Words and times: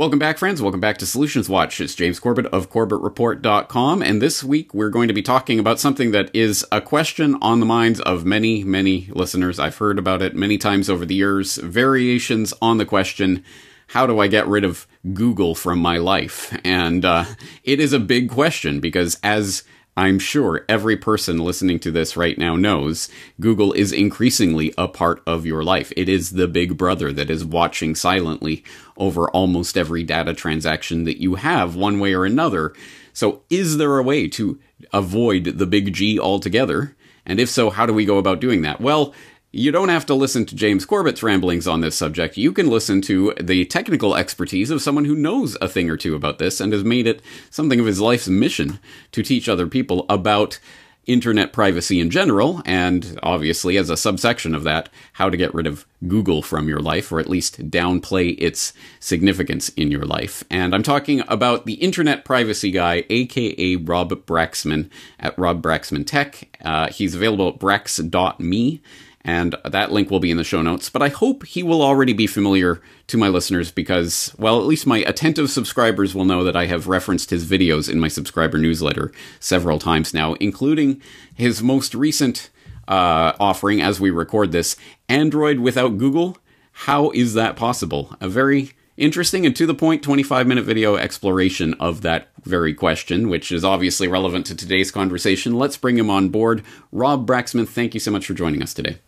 Welcome 0.00 0.18
back, 0.18 0.38
friends. 0.38 0.62
Welcome 0.62 0.80
back 0.80 0.96
to 0.96 1.04
Solutions 1.04 1.46
Watch. 1.46 1.78
It's 1.78 1.94
James 1.94 2.18
Corbett 2.18 2.46
of 2.46 2.70
CorbettReport.com. 2.70 4.02
And 4.02 4.22
this 4.22 4.42
week 4.42 4.72
we're 4.72 4.88
going 4.88 5.08
to 5.08 5.12
be 5.12 5.20
talking 5.20 5.58
about 5.58 5.78
something 5.78 6.10
that 6.12 6.30
is 6.34 6.64
a 6.72 6.80
question 6.80 7.36
on 7.42 7.60
the 7.60 7.66
minds 7.66 8.00
of 8.00 8.24
many, 8.24 8.64
many 8.64 9.10
listeners. 9.12 9.58
I've 9.58 9.76
heard 9.76 9.98
about 9.98 10.22
it 10.22 10.34
many 10.34 10.56
times 10.56 10.88
over 10.88 11.04
the 11.04 11.16
years. 11.16 11.58
Variations 11.58 12.54
on 12.62 12.78
the 12.78 12.86
question 12.86 13.44
how 13.88 14.06
do 14.06 14.20
I 14.20 14.26
get 14.26 14.46
rid 14.46 14.64
of 14.64 14.86
Google 15.12 15.54
from 15.54 15.80
my 15.80 15.98
life? 15.98 16.58
And 16.64 17.04
uh, 17.04 17.26
it 17.62 17.78
is 17.78 17.92
a 17.92 17.98
big 17.98 18.30
question 18.30 18.80
because 18.80 19.20
as 19.22 19.64
I'm 20.00 20.18
sure 20.18 20.64
every 20.66 20.96
person 20.96 21.36
listening 21.36 21.78
to 21.80 21.90
this 21.90 22.16
right 22.16 22.38
now 22.38 22.56
knows 22.56 23.10
Google 23.38 23.74
is 23.74 23.92
increasingly 23.92 24.72
a 24.78 24.88
part 24.88 25.22
of 25.26 25.44
your 25.44 25.62
life. 25.62 25.92
It 25.94 26.08
is 26.08 26.30
the 26.30 26.48
big 26.48 26.78
brother 26.78 27.12
that 27.12 27.28
is 27.28 27.44
watching 27.44 27.94
silently 27.94 28.64
over 28.96 29.30
almost 29.32 29.76
every 29.76 30.02
data 30.02 30.32
transaction 30.32 31.04
that 31.04 31.20
you 31.20 31.34
have, 31.34 31.76
one 31.76 32.00
way 32.00 32.14
or 32.14 32.24
another. 32.24 32.72
So, 33.12 33.42
is 33.50 33.76
there 33.76 33.98
a 33.98 34.02
way 34.02 34.26
to 34.28 34.58
avoid 34.90 35.58
the 35.58 35.66
big 35.66 35.92
G 35.92 36.18
altogether? 36.18 36.96
And 37.26 37.38
if 37.38 37.50
so, 37.50 37.68
how 37.68 37.84
do 37.84 37.92
we 37.92 38.06
go 38.06 38.16
about 38.16 38.40
doing 38.40 38.62
that? 38.62 38.80
Well, 38.80 39.12
you 39.52 39.72
don't 39.72 39.88
have 39.88 40.06
to 40.06 40.14
listen 40.14 40.46
to 40.46 40.54
James 40.54 40.86
Corbett's 40.86 41.22
ramblings 41.22 41.66
on 41.66 41.80
this 41.80 41.96
subject. 41.96 42.36
You 42.36 42.52
can 42.52 42.68
listen 42.68 43.02
to 43.02 43.34
the 43.40 43.64
technical 43.64 44.14
expertise 44.14 44.70
of 44.70 44.82
someone 44.82 45.04
who 45.04 45.16
knows 45.16 45.56
a 45.60 45.68
thing 45.68 45.90
or 45.90 45.96
two 45.96 46.14
about 46.14 46.38
this 46.38 46.60
and 46.60 46.72
has 46.72 46.84
made 46.84 47.06
it 47.06 47.20
something 47.50 47.80
of 47.80 47.86
his 47.86 48.00
life's 48.00 48.28
mission 48.28 48.78
to 49.12 49.22
teach 49.22 49.48
other 49.48 49.66
people 49.66 50.06
about 50.08 50.60
internet 51.06 51.52
privacy 51.52 51.98
in 51.98 52.10
general, 52.10 52.62
and 52.64 53.18
obviously, 53.22 53.76
as 53.76 53.90
a 53.90 53.96
subsection 53.96 54.54
of 54.54 54.62
that, 54.64 54.88
how 55.14 55.28
to 55.28 55.36
get 55.36 55.52
rid 55.52 55.66
of 55.66 55.86
Google 56.06 56.42
from 56.42 56.68
your 56.68 56.78
life, 56.78 57.10
or 57.10 57.18
at 57.18 57.28
least 57.28 57.70
downplay 57.70 58.36
its 58.38 58.72
significance 59.00 59.70
in 59.70 59.90
your 59.90 60.04
life. 60.04 60.44
And 60.50 60.74
I'm 60.74 60.82
talking 60.82 61.22
about 61.26 61.66
the 61.66 61.74
internet 61.74 62.24
privacy 62.24 62.70
guy, 62.70 63.04
aka 63.10 63.76
Rob 63.76 64.12
Braxman 64.26 64.88
at 65.18 65.36
Rob 65.38 65.62
Braxman 65.62 66.06
Tech. 66.06 66.56
Uh, 66.64 66.88
he's 66.90 67.14
available 67.14 67.48
at 67.48 67.58
brax.me 67.58 68.80
and 69.22 69.54
that 69.64 69.92
link 69.92 70.10
will 70.10 70.20
be 70.20 70.30
in 70.30 70.36
the 70.36 70.44
show 70.44 70.62
notes. 70.62 70.88
But 70.88 71.02
I 71.02 71.08
hope 71.08 71.44
he 71.44 71.62
will 71.62 71.82
already 71.82 72.12
be 72.12 72.26
familiar 72.26 72.80
to 73.08 73.18
my 73.18 73.28
listeners 73.28 73.70
because, 73.70 74.34
well, 74.38 74.58
at 74.58 74.66
least 74.66 74.86
my 74.86 74.98
attentive 74.98 75.50
subscribers 75.50 76.14
will 76.14 76.24
know 76.24 76.42
that 76.44 76.56
I 76.56 76.66
have 76.66 76.88
referenced 76.88 77.30
his 77.30 77.44
videos 77.44 77.90
in 77.90 78.00
my 78.00 78.08
subscriber 78.08 78.58
newsletter 78.58 79.12
several 79.38 79.78
times 79.78 80.14
now, 80.14 80.34
including 80.34 81.02
his 81.34 81.62
most 81.62 81.94
recent 81.94 82.50
uh, 82.88 83.32
offering 83.38 83.80
as 83.80 84.00
we 84.00 84.10
record 84.10 84.52
this 84.52 84.76
Android 85.08 85.60
without 85.60 85.98
Google. 85.98 86.38
How 86.72 87.10
is 87.10 87.34
that 87.34 87.56
possible? 87.56 88.16
A 88.20 88.28
very 88.28 88.72
interesting 88.96 89.46
and 89.46 89.56
to 89.56 89.66
the 89.66 89.74
point 89.74 90.02
25 90.02 90.46
minute 90.46 90.64
video 90.64 90.96
exploration 90.96 91.74
of 91.74 92.02
that 92.02 92.28
very 92.42 92.72
question, 92.72 93.28
which 93.28 93.52
is 93.52 93.64
obviously 93.64 94.08
relevant 94.08 94.46
to 94.46 94.54
today's 94.54 94.90
conversation. 94.90 95.54
Let's 95.54 95.76
bring 95.76 95.98
him 95.98 96.10
on 96.10 96.30
board. 96.30 96.62
Rob 96.90 97.26
Braxman, 97.26 97.68
thank 97.68 97.92
you 97.94 98.00
so 98.00 98.10
much 98.10 98.26
for 98.26 98.34
joining 98.34 98.62
us 98.62 98.72
today. 98.72 98.98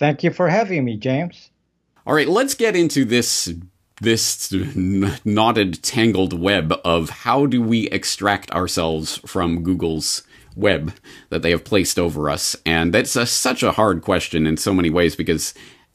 Thank 0.00 0.24
you 0.24 0.30
for 0.30 0.48
having 0.48 0.86
me, 0.86 0.96
James. 0.96 1.50
All 2.06 2.14
right, 2.14 2.26
let's 2.26 2.54
get 2.54 2.74
into 2.74 3.04
this 3.04 3.52
this 4.00 4.50
knotted 4.74 5.82
tangled 5.82 6.32
web 6.32 6.72
of 6.86 7.10
how 7.10 7.44
do 7.44 7.60
we 7.60 7.86
extract 7.88 8.50
ourselves 8.50 9.18
from 9.26 9.62
Google's 9.62 10.22
web 10.56 10.94
that 11.28 11.42
they 11.42 11.50
have 11.50 11.64
placed 11.66 11.98
over 11.98 12.30
us. 12.30 12.56
And 12.64 12.94
that's 12.94 13.14
a, 13.14 13.26
such 13.26 13.62
a 13.62 13.72
hard 13.72 14.00
question 14.00 14.46
in 14.46 14.56
so 14.56 14.72
many 14.72 14.88
ways 14.88 15.14
because 15.16 15.52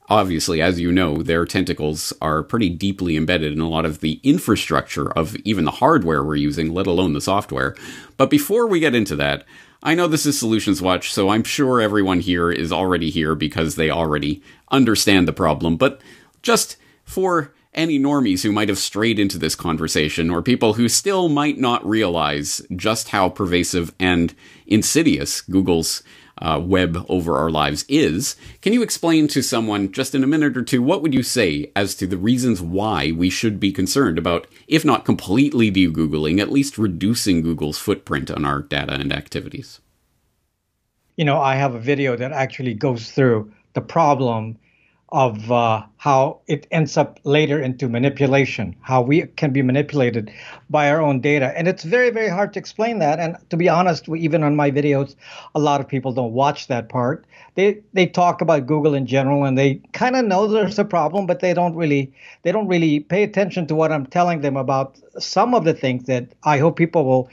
obviously, 0.10 0.62
as 0.62 0.80
you 0.80 0.92
know, 0.92 1.22
their 1.22 1.46
tentacles 1.46 2.14
are 2.22 2.44
pretty 2.44 2.70
deeply 2.70 3.18
embedded 3.18 3.54
in 3.54 3.60
a 3.60 3.70
lot 3.70 3.86
of 3.86 4.00
the 4.00 4.20
infrastructure 4.24 5.12
of 5.12 5.36
even 5.38 5.66
the 5.66 5.72
hardware 5.72 6.24
we're 6.24 6.36
using, 6.36 6.74
let 6.74 6.88
alone 6.88 7.14
the 7.14 7.22
software. 7.22 7.76
But 8.18 8.30
before 8.30 8.68
we 8.68 8.80
get 8.80 8.96
into 8.96 9.16
that, 9.18 9.46
I 9.84 9.94
know 9.94 10.08
this 10.08 10.26
is 10.26 10.40
Solutions 10.40 10.82
Watch, 10.82 11.14
so 11.14 11.30
I'm 11.30 11.44
sure 11.44 11.80
everyone 11.80 12.20
here 12.20 12.52
is 12.52 12.72
already 12.72 13.10
here 13.10 13.36
because 13.36 13.76
they 13.76 13.92
already 13.92 14.42
understand 14.72 15.28
the 15.28 15.34
problem. 15.34 15.78
But 15.78 16.02
just 16.42 16.78
for 17.04 17.54
any 17.76 18.00
normies 18.00 18.42
who 18.42 18.52
might 18.52 18.70
have 18.70 18.78
strayed 18.78 19.20
into 19.20 19.38
this 19.38 19.54
conversation, 19.54 20.30
or 20.30 20.42
people 20.42 20.74
who 20.74 20.90
still 20.90 21.30
might 21.30 21.60
not 21.60 21.86
realize 21.86 22.62
just 22.76 23.10
how 23.10 23.30
pervasive 23.30 23.94
and 24.00 24.34
insidious 24.66 25.42
Google's 25.42 26.02
uh, 26.42 26.62
web 26.64 27.06
over 27.08 27.38
our 27.38 27.50
lives 27.50 27.86
is, 27.88 28.36
can 28.62 28.74
you 28.74 28.82
explain 28.82 29.28
to 29.30 29.42
someone 29.42 29.92
just 29.92 30.14
in 30.14 30.24
a 30.24 30.28
minute 30.28 30.58
or 30.58 30.64
two 30.64 30.82
what 30.82 31.02
would 31.02 31.14
you 31.14 31.24
say 31.24 31.72
as 31.76 31.96
to 31.96 32.08
the 32.08 32.18
reasons 32.18 32.62
why 32.62 33.12
we 33.12 33.30
should 33.30 33.60
be 33.60 33.72
concerned 33.72 34.18
about, 34.18 34.48
if 34.68 34.84
not 34.84 35.06
completely 35.06 35.70
de-Googling, 35.70 36.40
at 36.40 36.52
least 36.52 36.78
reducing 36.78 37.42
Google's 37.42 37.78
footprint 37.78 38.30
on 38.30 38.46
our 38.46 38.62
data 38.62 38.94
and 38.94 39.14
activities? 39.14 39.80
You 41.16 41.24
know, 41.24 41.40
I 41.40 41.56
have 41.56 41.76
a 41.76 41.80
video 41.80 42.18
that 42.18 42.34
actually 42.34 42.74
goes 42.74 43.12
through 43.12 43.52
the 43.74 43.82
problem 43.82 44.58
of 45.16 45.50
uh, 45.50 45.82
how 45.96 46.42
it 46.48 46.68
ends 46.72 46.98
up 46.98 47.22
later 47.24 47.58
into 47.62 47.88
manipulation, 47.88 48.76
how 48.82 49.02
we 49.02 49.22
can 49.38 49.54
be 49.54 49.62
manipulated 49.62 50.30
by 50.70 50.90
our 50.90 51.02
own 51.02 51.22
data. 51.22 51.58
And 51.58 51.70
it's 51.70 51.86
very, 51.86 52.10
very 52.10 52.28
hard 52.28 52.52
to 52.52 52.60
explain 52.60 53.00
that. 53.00 53.18
And 53.18 53.38
to 53.50 53.56
be 53.56 53.70
honest, 53.70 54.10
even 54.10 54.44
on 54.44 54.58
my 54.58 54.70
videos, 54.70 55.16
a 55.56 55.60
lot 55.60 55.80
of 55.80 55.88
people 55.88 56.12
don't 56.12 56.34
watch 56.34 56.68
that 56.68 56.90
part. 56.90 57.26
They 57.56 57.80
they 57.94 58.08
talk 58.08 58.42
about 58.42 58.68
Google 58.68 58.94
in 58.94 59.06
general 59.06 59.46
and 59.46 59.58
they 59.58 59.76
kind 59.94 60.18
of 60.18 60.26
know 60.26 60.48
there's 60.48 60.80
a 60.80 60.84
problem, 60.84 61.28
but 61.28 61.40
they 61.40 61.54
don't 61.54 61.76
really 61.76 62.12
they 62.44 62.52
don't 62.52 62.68
really 62.68 63.00
pay 63.00 63.24
attention 63.24 63.68
to 63.68 63.76
what 63.76 63.94
I'm 63.94 64.06
telling 64.06 64.42
them 64.42 64.58
about 64.58 65.00
some 65.18 65.56
of 65.56 65.64
the 65.64 65.74
things 65.74 66.08
that 66.08 66.28
I 66.44 66.58
hope 66.58 66.76
people 66.76 67.06
will 67.06 67.30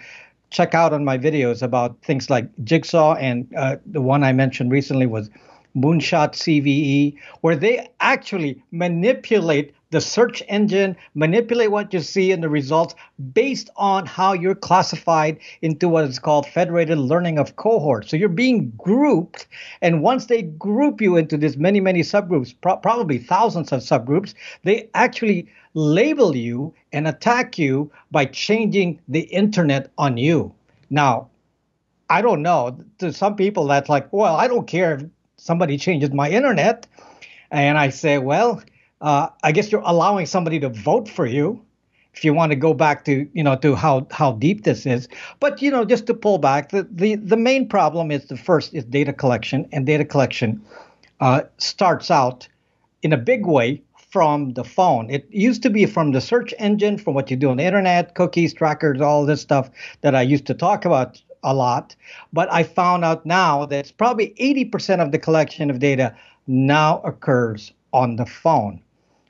check 0.51 0.73
out 0.73 0.93
on 0.93 1.05
my 1.05 1.19
videos 1.19 1.63
about 1.63 2.01
things 2.03 2.31
like 2.31 2.47
Jigsaw 2.63 3.15
and 3.15 3.53
uh, 3.57 3.79
the 3.87 4.03
one 4.03 4.23
I 4.23 4.33
mentioned 4.33 4.71
recently 4.71 5.07
was 5.07 5.31
Moonshot 5.77 6.33
CVE, 6.33 7.17
where 7.41 7.57
they 7.57 7.89
actually 8.01 8.63
manipulate 8.71 9.75
the 9.93 10.01
search 10.01 10.43
engine, 10.49 10.97
manipulate 11.15 11.71
what 11.71 11.93
you 11.93 12.01
see 12.01 12.33
in 12.33 12.41
the 12.41 12.49
results 12.49 12.95
based 13.35 13.69
on 13.77 14.07
how 14.07 14.33
you're 14.33 14.55
classified 14.55 15.39
into 15.61 15.89
what 15.89 16.05
is 16.05 16.19
called 16.19 16.47
federated 16.47 16.99
learning 16.99 17.39
of 17.39 17.57
cohorts. 17.57 18.11
So 18.11 18.17
you're 18.17 18.31
being 18.31 18.73
grouped, 18.79 19.47
and 19.83 20.03
once 20.03 20.27
they 20.27 20.43
group 20.43 21.01
you 21.01 21.17
into 21.17 21.37
this 21.37 21.57
many, 21.57 21.79
many 21.79 22.01
subgroups, 22.01 22.55
pro- 22.59 22.79
probably 22.79 23.19
thousands 23.19 23.71
of 23.71 23.81
subgroups, 23.81 24.35
they 24.65 24.89
actually 24.95 25.47
label 25.75 26.35
you 26.35 26.75
and 26.93 27.07
attack 27.07 27.59
you 27.59 27.91
by 28.11 28.25
changing 28.25 28.99
the 29.09 29.21
internet 29.21 29.91
on 29.99 30.17
you. 30.17 30.55
Now, 30.89 31.29
I 32.09 32.21
don't 32.23 32.43
know. 32.43 32.79
To 32.99 33.13
some 33.13 33.37
people, 33.37 33.67
that's 33.67 33.89
like, 33.89 34.11
well, 34.13 34.37
I 34.37 34.49
don't 34.49 34.67
care 34.67 35.11
somebody 35.43 35.77
changes 35.77 36.11
my 36.13 36.31
internet. 36.31 36.87
And 37.51 37.77
I 37.77 37.91
say, 37.91 38.19
well, 38.19 38.63
uh, 39.01 39.29
I 39.43 39.53
guess 39.53 39.73
you're 39.73 39.83
allowing 39.85 40.27
somebody 40.27 40.61
to 40.61 40.69
vote 40.69 41.09
for 41.09 41.27
you 41.27 41.61
if 42.15 42.25
you 42.25 42.33
want 42.35 42.53
to 42.53 42.57
go 42.57 42.75
back 42.75 43.05
to 43.07 43.29
you 43.33 43.43
know 43.43 43.57
to 43.57 43.75
how 43.75 44.07
how 44.11 44.33
deep 44.33 44.65
this 44.65 44.85
is 44.85 45.09
but 45.41 45.63
you 45.63 45.71
know 45.71 45.83
just 45.85 46.07
to 46.07 46.13
pull 46.13 46.37
back 46.37 46.69
the 46.69 46.87
the, 46.91 47.15
the 47.17 47.39
main 47.39 47.67
problem 47.67 48.11
is 48.11 48.27
the 48.27 48.37
first 48.37 48.75
is 48.75 48.85
data 48.85 49.15
collection 49.15 49.67
and 49.73 49.87
data 49.87 50.05
collection 50.05 50.63
uh, 51.21 51.41
starts 51.57 52.11
out 52.11 52.47
in 53.03 53.15
a 53.15 53.17
big 53.17 53.47
way 53.47 53.83
from 54.11 54.53
the 54.53 54.63
phone 54.63 55.09
it 55.09 55.27
used 55.31 55.63
to 55.63 55.71
be 55.71 55.87
from 55.87 56.13
the 56.13 56.21
search 56.21 56.53
engine 56.59 56.99
from 56.99 57.15
what 57.15 57.31
you 57.31 57.37
do 57.37 57.49
on 57.49 57.57
the 57.57 57.65
internet 57.65 58.15
cookies 58.15 58.53
trackers 58.53 59.01
all 59.01 59.25
this 59.25 59.41
stuff 59.41 59.71
that 60.03 60.15
i 60.15 60.21
used 60.21 60.45
to 60.45 60.53
talk 60.53 60.85
about 60.85 61.23
a 61.43 61.55
lot. 61.55 61.95
But 62.33 62.53
I 62.53 62.63
found 62.63 63.05
out 63.05 63.27
now 63.27 63.67
that 63.67 63.79
it's 63.79 63.93
probably 63.93 64.35
80% 64.41 65.01
of 65.01 65.13
the 65.13 65.19
collection 65.19 65.71
of 65.71 65.79
data 65.79 66.15
now 66.47 67.01
occurs 67.03 67.73
on 67.93 68.17
the 68.17 68.27
phone. 68.27 68.83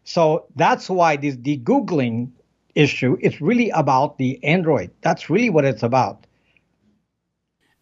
So 0.05 0.47
that's 0.57 0.91
why 0.91 1.17
this 1.17 1.37
de-Googling 1.37 2.31
issue 2.75 3.17
is 3.21 3.41
really 3.41 3.71
about 3.71 4.19
the 4.19 4.43
Android. 4.45 4.91
That's 5.03 5.31
really 5.31 5.51
what 5.51 5.65
it's 5.65 5.83
about. 5.83 6.27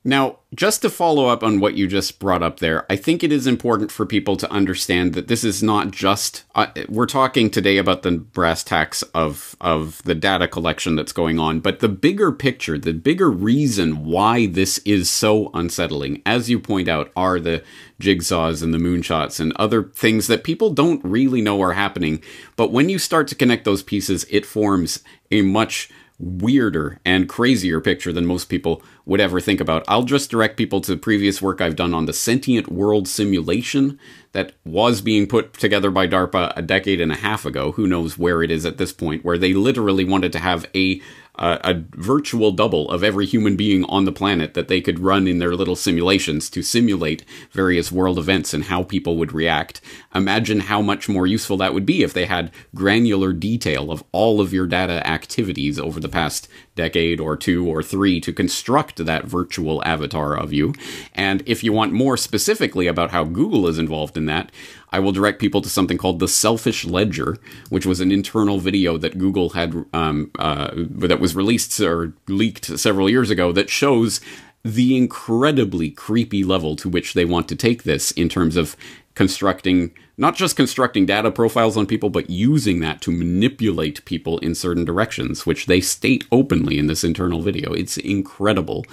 Now, 0.03 0.39
just 0.55 0.81
to 0.81 0.89
follow 0.89 1.27
up 1.27 1.45
on 1.45 1.61
what 1.61 1.75
you 1.75 1.87
just 1.87 2.19
brought 2.19 2.43
up 2.43 2.59
there, 2.59 2.91
I 2.91 2.97
think 2.97 3.23
it 3.23 3.31
is 3.31 3.47
important 3.47 3.93
for 3.93 4.07
people 4.07 4.35
to 4.39 4.51
understand 4.51 5.13
that 5.13 5.29
this 5.29 5.45
is 5.45 5.63
not 5.63 5.91
just 5.91 6.45
uh, 6.55 6.69
we're 6.89 7.05
talking 7.05 7.51
today 7.51 7.77
about 7.77 8.03
the 8.03 8.13
brass 8.13 8.65
tacks 8.65 9.03
of 9.15 9.55
of 9.61 10.03
the 10.05 10.15
data 10.15 10.49
collection 10.49 10.97
that's 10.97 11.13
going 11.13 11.39
on, 11.39 11.61
but 11.61 11.81
the 11.81 11.89
bigger 11.89 12.33
picture, 12.33 12.79
the 12.79 12.95
bigger 12.95 13.31
reason 13.31 14.07
why 14.07 14.47
this 14.47 14.79
is 14.79 15.11
so 15.11 15.51
unsettling, 15.53 16.23
as 16.25 16.49
you 16.49 16.59
point 16.59 16.89
out, 16.89 17.13
are 17.15 17.39
the 17.39 17.63
jigsaws 18.01 18.63
and 18.63 18.73
the 18.73 18.79
moonshots 18.79 19.39
and 19.39 19.53
other 19.57 19.85
things 19.85 20.29
that 20.29 20.45
people 20.45 20.71
don't 20.71 21.05
really 21.05 21.43
know 21.43 21.61
are 21.61 21.75
happening, 21.75 22.23
but 22.57 22.73
when 22.73 22.89
you 22.89 22.99
start 22.99 23.29
to 23.29 23.35
connect 23.35 23.67
those 23.67 23.83
pieces, 23.83 24.25
it 24.31 24.47
forms 24.47 25.05
a 25.31 25.43
much 25.43 25.91
weirder 26.21 27.01
and 27.05 27.29
crazier 27.29 27.81
picture 27.81 28.13
than 28.13 28.27
most 28.27 28.45
people 28.47 28.83
would 29.07 29.21
ever 29.21 29.41
think 29.41 29.61
about. 29.61 29.85
I'll 29.89 30.03
just 30.03 30.31
direct 30.31 30.57
people 30.57 30.81
to 30.83 30.97
previous 30.97 31.41
work 31.41 31.61
I've 31.61 31.77
done 31.77 31.95
on 31.95 32.05
the 32.05 32.13
sentient 32.13 32.71
world 32.71 33.09
simulation 33.09 33.99
that 34.33 34.53
was 34.65 35.01
being 35.01 35.27
put 35.27 35.55
together 35.55 35.91
by 35.91 36.07
DARPA 36.07 36.53
a 36.57 36.63
decade 36.63 37.01
and 37.01 37.11
a 37.11 37.17
half 37.17 37.47
ago. 37.47 37.73
Who 37.73 37.87
knows 37.87 38.19
where 38.19 38.43
it 38.43 38.51
is 38.51 38.67
at 38.67 38.77
this 38.77 38.93
point, 38.93 39.25
where 39.25 39.39
they 39.39 39.55
literally 39.55 40.05
wanted 40.05 40.33
to 40.33 40.39
have 40.39 40.67
a 40.75 41.01
uh, 41.41 41.59
a 41.65 41.83
virtual 41.97 42.53
double 42.53 42.89
of 42.91 43.03
every 43.03 43.25
human 43.25 43.57
being 43.57 43.85
on 43.87 44.05
the 44.05 44.13
planet 44.13 44.53
that 44.55 44.69
they 44.69 44.81
could 44.81 44.99
run 44.99 45.27
in 45.27 45.39
their 45.39 45.57
little 45.57 45.75
simulations 45.75 46.51
to 46.51 46.63
simulate 46.63 47.25
various 47.51 47.91
world 47.91 48.19
events 48.19 48.53
and 48.53 48.65
how 48.65 48.83
people 48.83 49.17
would 49.17 49.33
react. 49.33 49.81
Imagine 50.15 50.61
how 50.61 50.83
much 50.83 51.09
more 51.09 51.27
useful 51.27 51.57
that 51.57 51.73
would 51.73 51.87
be 51.87 52.03
if 52.03 52.13
they 52.13 52.27
had 52.27 52.53
granular 52.75 53.33
detail 53.33 53.91
of 53.91 54.05
all 54.13 54.41
of 54.41 54.53
your 54.53 54.67
data 54.67 55.05
activities 55.07 55.79
over 55.79 55.99
the 55.99 56.09
past 56.09 56.47
decade 56.77 57.21
or 57.21 57.37
two 57.37 57.67
or 57.67 57.83
three 57.83 58.21
to 58.21 58.33
construct 58.33 59.05
that 59.05 59.25
virtual 59.25 59.83
avatar 59.85 60.37
of 60.37 60.53
you. 60.53 60.75
And 61.15 61.43
if 61.47 61.65
you 61.65 61.73
want 61.73 61.93
more 61.93 62.17
specifically 62.17 62.87
about 62.87 63.11
how 63.11 63.25
Google 63.25 63.67
is 63.67 63.79
involved 63.79 64.17
in 64.17 64.27
that, 64.27 64.53
I 64.93 65.01
will 65.01 65.13
direct 65.13 65.41
people 65.41 65.61
to 65.63 65.69
something 65.69 65.99
called 65.99 66.19
the 66.19 66.29
Selfish 66.29 66.85
Ledger, 66.85 67.39
which 67.69 67.87
was 67.87 68.01
an 68.01 68.11
internal 68.13 68.59
video 68.59 68.99
that 68.99 69.19
Google 69.19 69.51
had 69.51 69.85
um, 69.93 70.31
uh, 70.39 70.71
that 70.75 71.21
was 71.21 71.37
released 71.37 71.81
or 71.81 72.13
leaked 72.29 72.79
several 72.79 73.09
years 73.09 73.31
ago 73.31 73.53
that 73.53 73.71
shows 73.71 74.21
the 74.63 74.97
incredibly 74.97 75.91
creepy 75.91 76.45
level 76.45 76.77
to 76.77 76.89
which 76.89 77.15
they 77.15 77.25
want 77.25 77.49
to 77.49 77.57
take 77.57 77.85
this 77.85 78.11
in 78.13 78.29
terms 78.29 78.57
of 78.57 78.77
constructing 79.15 79.91
not 80.17 80.37
just 80.37 80.55
constructing 80.55 81.07
data 81.07 81.31
profiles 81.31 81.77
on 81.77 81.87
people 81.87 82.11
but 82.11 82.29
using 82.29 82.81
that 82.81 83.01
to 83.01 83.11
manipulate 83.11 84.05
people 84.05 84.39
in 84.39 84.55
certain 84.55 84.85
directions 84.85 85.47
which 85.47 85.67
they 85.67 85.81
state 85.81 86.25
openly 86.31 86.79
in 86.79 86.87
this 86.87 87.03
internal 87.03 87.41
video. 87.41 87.73
It's 87.73 87.97
incredible 87.97 88.85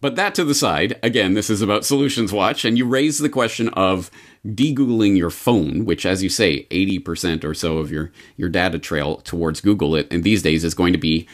but 0.00 0.16
that 0.16 0.34
to 0.36 0.44
the 0.44 0.54
side, 0.54 0.98
again, 1.02 1.34
this 1.34 1.50
is 1.50 1.60
about 1.60 1.84
Solutions 1.84 2.32
Watch, 2.32 2.64
and 2.64 2.78
you 2.78 2.86
raise 2.86 3.18
the 3.18 3.28
question 3.28 3.68
of 3.70 4.10
de-googling 4.54 5.16
your 5.16 5.30
phone, 5.30 5.84
which, 5.84 6.06
as 6.06 6.22
you 6.22 6.28
say, 6.28 6.66
80% 6.70 7.44
or 7.44 7.54
so 7.54 7.78
of 7.78 7.90
your, 7.90 8.12
your 8.36 8.48
data 8.48 8.78
trail 8.78 9.16
towards 9.16 9.60
Google 9.60 9.96
it, 9.96 10.06
and 10.10 10.22
these 10.22 10.42
days 10.42 10.62
is 10.62 10.74
going 10.74 10.92
to 10.92 10.98
be 10.98 11.26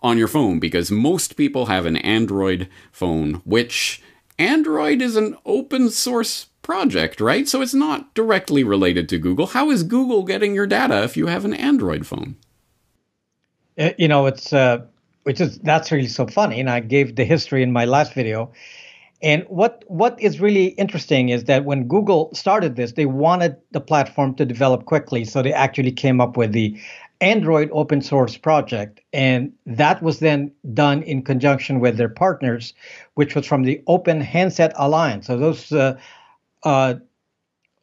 on 0.00 0.18
your 0.18 0.28
phone 0.28 0.60
because 0.60 0.90
most 0.90 1.36
people 1.36 1.66
have 1.66 1.86
an 1.86 1.96
Android 1.96 2.68
phone, 2.92 3.34
which 3.44 4.02
Android 4.38 5.02
is 5.02 5.16
an 5.16 5.36
open 5.44 5.90
source 5.90 6.46
project, 6.62 7.20
right? 7.20 7.48
So 7.48 7.60
it's 7.60 7.74
not 7.74 8.14
directly 8.14 8.64
related 8.64 9.08
to 9.10 9.18
Google. 9.18 9.48
How 9.48 9.70
is 9.70 9.82
Google 9.82 10.22
getting 10.24 10.54
your 10.54 10.66
data 10.66 11.02
if 11.02 11.16
you 11.16 11.26
have 11.26 11.44
an 11.44 11.54
Android 11.54 12.06
phone? 12.06 12.36
Uh, 13.78 13.90
you 13.98 14.08
know, 14.08 14.26
it's 14.26 14.52
uh, 14.52 14.84
which 15.24 15.40
is 15.40 15.58
that's 15.58 15.92
really 15.92 16.08
so 16.08 16.26
funny. 16.26 16.60
And 16.60 16.70
I 16.70 16.80
gave 16.80 17.16
the 17.16 17.24
history 17.24 17.62
in 17.62 17.72
my 17.72 17.84
last 17.84 18.14
video. 18.14 18.52
And 19.22 19.44
what 19.48 19.84
what 19.86 20.20
is 20.20 20.40
really 20.40 20.66
interesting 20.66 21.28
is 21.28 21.44
that 21.44 21.64
when 21.64 21.86
Google 21.86 22.30
started 22.34 22.74
this, 22.74 22.92
they 22.92 23.06
wanted 23.06 23.56
the 23.70 23.80
platform 23.80 24.34
to 24.34 24.44
develop 24.44 24.84
quickly, 24.84 25.24
so 25.24 25.42
they 25.42 25.52
actually 25.52 25.92
came 25.92 26.20
up 26.20 26.36
with 26.36 26.52
the 26.52 26.76
Android 27.20 27.70
open 27.72 28.02
source 28.02 28.36
project, 28.36 29.00
and 29.12 29.52
that 29.64 30.02
was 30.02 30.18
then 30.18 30.50
done 30.74 31.04
in 31.04 31.22
conjunction 31.22 31.78
with 31.78 31.96
their 31.96 32.08
partners, 32.08 32.74
which 33.14 33.36
was 33.36 33.46
from 33.46 33.62
the 33.62 33.80
Open 33.86 34.20
Handset 34.20 34.72
Alliance. 34.74 35.28
So 35.28 35.38
those 35.38 35.70
uh, 35.70 35.96
uh, 36.64 36.94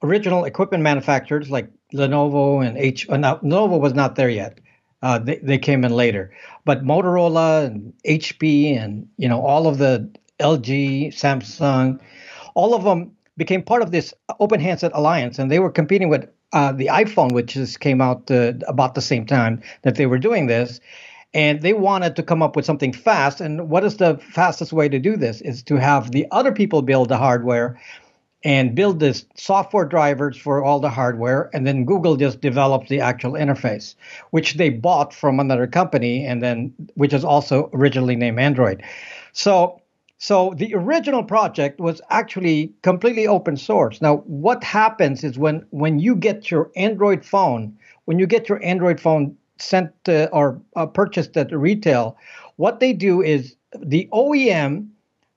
original 0.03 0.44
equipment 0.44 0.83
manufacturers 0.83 1.50
like 1.50 1.69
Lenovo 1.94 2.65
and 2.65 2.77
H. 2.77 3.07
Uh, 3.09 3.15
now, 3.15 3.38
Lenovo 3.38 3.80
was 3.80 3.94
not 3.94 4.15
there 4.18 4.30
yet, 4.30 4.59
uh, 5.01 5.19
they, 5.19 5.38
they 5.38 5.57
came 5.57 5.84
in 5.84 5.92
later. 5.92 6.31
But 6.66 6.84
Motorola 6.84 7.66
and 7.66 7.94
HP 8.06 8.78
and 8.78 9.07
you 9.18 9.28
know 9.28 9.42
all 9.42 9.68
of 9.68 9.78
the 9.78 10.10
LG, 10.40 11.07
Samsung, 11.10 12.00
all 12.56 12.74
of 12.74 12.84
them 12.84 13.12
became 13.38 13.63
part 13.63 13.81
of 13.81 13.92
this 13.92 14.13
Open 14.40 14.60
Handset 14.60 14.92
Alliance, 14.94 15.40
and 15.40 15.50
they 15.50 15.60
were 15.60 15.72
competing 15.72 16.10
with 16.10 16.30
uh, 16.51 16.72
the 16.72 16.88
iPhone, 16.88 17.31
which 17.31 17.54
just 17.54 17.80
came 17.80 18.01
out 18.01 18.30
uh, 18.31 18.54
about 18.68 18.96
the 18.96 19.01
same 19.01 19.25
time 19.25 19.62
that 19.84 19.96
they 19.96 20.06
were 20.06 20.18
doing 20.18 20.48
this. 20.48 20.80
And 21.31 21.62
they 21.62 21.74
wanted 21.74 22.16
to 22.16 22.24
come 22.24 22.42
up 22.42 22.56
with 22.56 22.66
something 22.66 22.92
fast. 22.92 23.40
And 23.40 23.69
what 23.69 23.84
is 23.84 23.98
the 23.98 24.18
fastest 24.18 24.74
way 24.74 24.90
to 24.90 24.98
do 24.98 25.16
this? 25.16 25.42
Is 25.42 25.62
to 25.63 25.75
have 25.75 26.10
the 26.10 26.25
other 26.31 26.51
people 26.51 26.81
build 26.81 27.10
the 27.10 27.18
hardware 27.18 27.80
and 28.44 28.74
build 28.74 29.00
this 29.00 29.25
software 29.36 29.86
drivers 29.86 30.38
for 30.38 30.63
all 30.63 30.80
the 30.80 30.89
hardware 30.89 31.50
and 31.53 31.68
then 31.68 31.83
google 31.83 32.15
just 32.15 32.39
develops 32.41 32.89
the 32.89 33.01
actual 33.01 33.33
interface 33.33 33.95
which 34.31 34.53
they 34.56 34.69
bought 34.69 35.13
from 35.13 35.39
another 35.39 35.68
company 35.68 36.25
and 36.25 36.41
then 36.41 36.74
which 36.95 37.13
is 37.13 37.24
also 37.24 37.69
originally 37.74 38.15
named 38.15 38.39
android. 38.39 38.83
So 39.33 39.81
so 40.21 40.53
the 40.57 40.75
original 40.75 41.24
project 41.24 41.80
was 41.80 42.01
actually 42.09 42.74
completely 42.81 43.25
open 43.25 43.56
source. 43.56 44.01
Now 44.01 44.18
what 44.27 44.63
happens 44.63 45.24
is 45.24 45.38
when 45.38 45.65
when 45.69 46.00
you 46.00 46.15
get 46.15 46.51
your 46.51 46.71
android 46.75 47.25
phone 47.25 47.77
when 48.06 48.19
you 48.19 48.27
get 48.27 48.50
your 48.50 48.63
android 48.63 49.00
phone 49.00 49.36
sent 49.59 49.91
to, 50.06 50.30
or 50.31 50.59
uh, 50.75 50.86
purchased 50.86 51.36
at 51.38 51.51
retail 51.51 52.18
what 52.56 52.80
they 52.80 52.94
do 52.94 53.21
is 53.21 53.56
the 53.77 54.09
oem 54.13 54.89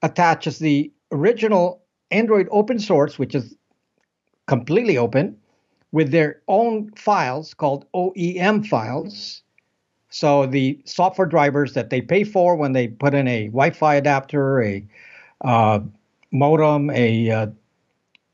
attaches 0.02 0.58
the 0.58 0.90
original 1.10 1.81
Android 2.12 2.48
open 2.50 2.78
source, 2.78 3.18
which 3.18 3.34
is 3.34 3.54
completely 4.46 4.98
open, 4.98 5.36
with 5.92 6.10
their 6.10 6.40
own 6.48 6.90
files 6.92 7.54
called 7.54 7.86
OEM 7.94 8.66
files. 8.66 9.42
So 10.10 10.46
the 10.46 10.80
software 10.84 11.26
drivers 11.26 11.72
that 11.74 11.90
they 11.90 12.00
pay 12.00 12.24
for 12.24 12.54
when 12.56 12.72
they 12.72 12.88
put 12.88 13.14
in 13.14 13.26
a 13.28 13.46
Wi-Fi 13.46 13.94
adapter, 13.94 14.62
a 14.62 14.86
uh, 15.42 15.80
modem, 16.30 16.90
a 16.90 17.30
uh, 17.30 17.46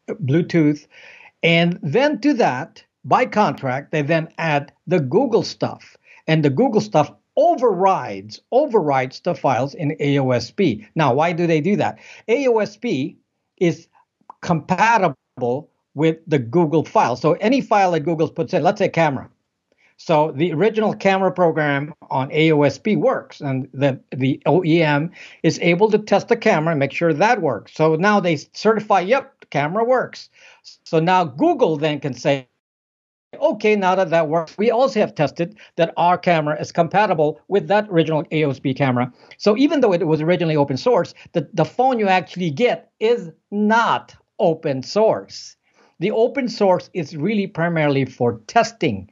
Bluetooth, 0.08 0.86
and 1.42 1.78
then 1.82 2.20
to 2.20 2.34
that, 2.34 2.84
by 3.04 3.26
contract, 3.26 3.92
they 3.92 4.02
then 4.02 4.28
add 4.38 4.72
the 4.86 5.00
Google 5.00 5.42
stuff, 5.42 5.96
and 6.26 6.44
the 6.44 6.50
Google 6.50 6.80
stuff 6.80 7.12
overrides 7.36 8.40
overrides 8.50 9.20
the 9.20 9.34
files 9.34 9.72
in 9.74 9.96
AOSP. 10.00 10.84
Now, 10.96 11.14
why 11.14 11.32
do 11.32 11.46
they 11.46 11.60
do 11.60 11.76
that? 11.76 11.98
AOSP 12.28 13.16
is 13.60 13.88
compatible 14.40 15.70
with 15.94 16.18
the 16.26 16.38
Google 16.38 16.84
file. 16.84 17.16
So 17.16 17.32
any 17.34 17.60
file 17.60 17.92
that 17.92 18.00
Google 18.00 18.28
puts 18.28 18.54
in, 18.54 18.62
let's 18.62 18.78
say 18.78 18.88
camera. 18.88 19.28
So 19.98 20.30
the 20.30 20.52
original 20.52 20.94
camera 20.94 21.32
program 21.32 21.92
on 22.10 22.30
AOSP 22.30 22.96
works, 22.96 23.40
and 23.40 23.68
the, 23.74 24.00
the 24.16 24.40
OEM 24.46 25.10
is 25.42 25.58
able 25.60 25.90
to 25.90 25.98
test 25.98 26.28
the 26.28 26.36
camera 26.36 26.70
and 26.72 26.78
make 26.78 26.92
sure 26.92 27.12
that 27.12 27.42
works. 27.42 27.74
So 27.74 27.96
now 27.96 28.20
they 28.20 28.36
certify, 28.52 29.00
yep, 29.00 29.34
camera 29.50 29.82
works. 29.84 30.30
So 30.84 31.00
now 31.00 31.24
Google 31.24 31.76
then 31.76 31.98
can 31.98 32.14
say, 32.14 32.47
okay, 33.34 33.76
now 33.76 33.94
that 33.94 34.10
that 34.10 34.28
works, 34.28 34.56
we 34.56 34.70
also 34.70 35.00
have 35.00 35.14
tested 35.14 35.56
that 35.76 35.92
our 35.96 36.16
camera 36.18 36.60
is 36.60 36.72
compatible 36.72 37.40
with 37.48 37.68
that 37.68 37.86
original 37.90 38.24
AOSP 38.24 38.76
camera. 38.76 39.12
So 39.36 39.56
even 39.56 39.80
though 39.80 39.92
it 39.92 40.06
was 40.06 40.20
originally 40.20 40.56
open 40.56 40.76
source, 40.76 41.14
the, 41.32 41.48
the 41.52 41.64
phone 41.64 41.98
you 41.98 42.08
actually 42.08 42.50
get 42.50 42.90
is 43.00 43.30
not 43.50 44.14
open 44.38 44.82
source. 44.82 45.56
The 46.00 46.10
open 46.10 46.48
source 46.48 46.90
is 46.94 47.16
really 47.16 47.46
primarily 47.46 48.04
for 48.04 48.40
testing. 48.46 49.10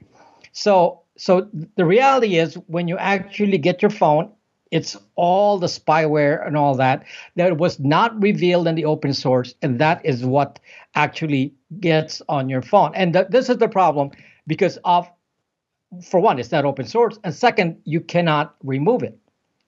So 0.52 1.02
so 1.18 1.48
the 1.76 1.86
reality 1.86 2.36
is 2.36 2.54
when 2.66 2.88
you 2.88 2.98
actually 2.98 3.56
get 3.58 3.80
your 3.80 3.90
phone 3.90 4.30
it's 4.70 4.96
all 5.14 5.58
the 5.58 5.66
spyware 5.66 6.46
and 6.46 6.56
all 6.56 6.74
that 6.76 7.04
that 7.36 7.58
was 7.58 7.78
not 7.78 8.20
revealed 8.22 8.66
in 8.66 8.74
the 8.74 8.84
open 8.84 9.14
source, 9.14 9.54
and 9.62 9.78
that 9.78 10.04
is 10.04 10.24
what 10.24 10.58
actually 10.94 11.54
gets 11.80 12.22
on 12.28 12.48
your 12.48 12.62
phone. 12.62 12.94
And 12.94 13.12
th- 13.12 13.28
this 13.28 13.48
is 13.48 13.58
the 13.58 13.68
problem 13.68 14.10
because 14.46 14.78
of, 14.84 15.08
for 16.02 16.20
one, 16.20 16.38
it's 16.38 16.52
not 16.52 16.64
open 16.64 16.86
source, 16.86 17.18
and 17.22 17.34
second, 17.34 17.78
you 17.84 18.00
cannot 18.00 18.56
remove 18.62 19.02
it 19.02 19.18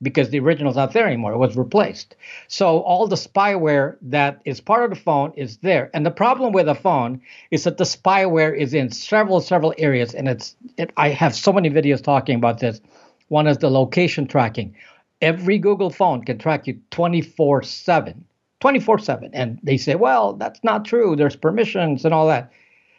because 0.00 0.31
the 0.31 0.38
original 0.38 0.71
is 0.71 0.76
not 0.76 0.93
there 0.93 1.07
anymore. 1.07 1.33
It 1.33 1.38
was 1.38 1.57
replaced. 1.57 2.14
So 2.47 2.81
all 2.81 3.09
the 3.09 3.17
spyware 3.17 3.97
that 4.02 4.40
is 4.45 4.61
part 4.61 4.85
of 4.85 4.90
the 4.90 4.97
phone 4.97 5.33
is 5.37 5.59
there. 5.59 5.90
And 5.93 6.07
the 6.07 6.11
problem 6.11 6.52
with 6.52 6.69
a 6.69 6.75
phone 6.75 7.21
is 7.50 7.64
that 7.64 7.78
the 7.78 7.85
spyware 7.85 8.57
is 8.57 8.75
in 8.75 8.90
several 8.90 9.40
several 9.40 9.75
areas, 9.78 10.14
and 10.14 10.28
it's 10.28 10.57
it, 10.76 10.93
I 10.97 11.09
have 11.11 11.35
so 11.35 11.52
many 11.52 11.71
videos 11.71 12.02
talking 12.02 12.37
about 12.37 12.61
this. 12.61 12.81
One 13.28 13.47
is 13.47 13.58
the 13.58 13.70
location 13.70 14.26
tracking. 14.26 14.75
Every 15.20 15.58
Google 15.58 15.90
phone 15.90 16.25
can 16.25 16.38
track 16.38 16.66
you 16.66 16.80
24 16.90 17.62
7. 17.62 18.25
24 18.61 18.99
7. 18.99 19.30
And 19.32 19.58
they 19.62 19.76
say, 19.76 19.94
well, 19.94 20.35
that's 20.35 20.62
not 20.64 20.85
true. 20.85 21.16
There's 21.16 21.37
permissions 21.37 22.04
and 22.04 22.12
all 22.12 22.26
that. 22.28 22.50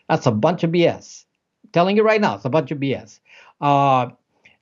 That's 0.08 0.26
a 0.26 0.32
bunch 0.32 0.64
of 0.64 0.72
BS. 0.72 1.26
I'm 1.64 1.70
telling 1.72 1.98
you 1.98 2.04
right 2.04 2.22
now, 2.22 2.36
it's 2.36 2.46
a 2.46 2.50
bunch 2.50 2.72
of 2.72 2.80
BS. 2.80 3.20
Uh, 3.62 4.10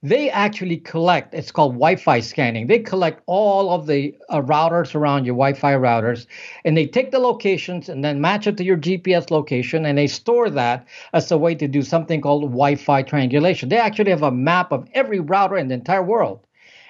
they 0.09 0.29
actually 0.29 0.77
collect, 0.77 1.33
it's 1.33 1.51
called 1.51 1.73
Wi 1.73 1.95
Fi 1.95 2.19
scanning. 2.19 2.67
They 2.67 2.79
collect 2.79 3.21
all 3.25 3.71
of 3.71 3.87
the 3.87 4.15
uh, 4.29 4.41
routers 4.41 4.95
around 4.95 5.25
your 5.25 5.35
Wi 5.35 5.53
Fi 5.53 5.73
routers 5.73 6.25
and 6.65 6.77
they 6.77 6.87
take 6.87 7.11
the 7.11 7.19
locations 7.19 7.89
and 7.89 8.03
then 8.03 8.21
match 8.21 8.47
it 8.47 8.57
to 8.57 8.63
your 8.63 8.77
GPS 8.77 9.31
location 9.31 9.85
and 9.85 9.97
they 9.97 10.07
store 10.07 10.49
that 10.51 10.87
as 11.13 11.31
a 11.31 11.37
way 11.37 11.55
to 11.55 11.67
do 11.67 11.81
something 11.81 12.21
called 12.21 12.43
Wi 12.43 12.75
Fi 12.75 13.01
triangulation. 13.03 13.69
They 13.69 13.77
actually 13.77 14.11
have 14.11 14.23
a 14.23 14.31
map 14.31 14.71
of 14.71 14.87
every 14.93 15.19
router 15.19 15.57
in 15.57 15.67
the 15.69 15.75
entire 15.75 16.03
world 16.03 16.45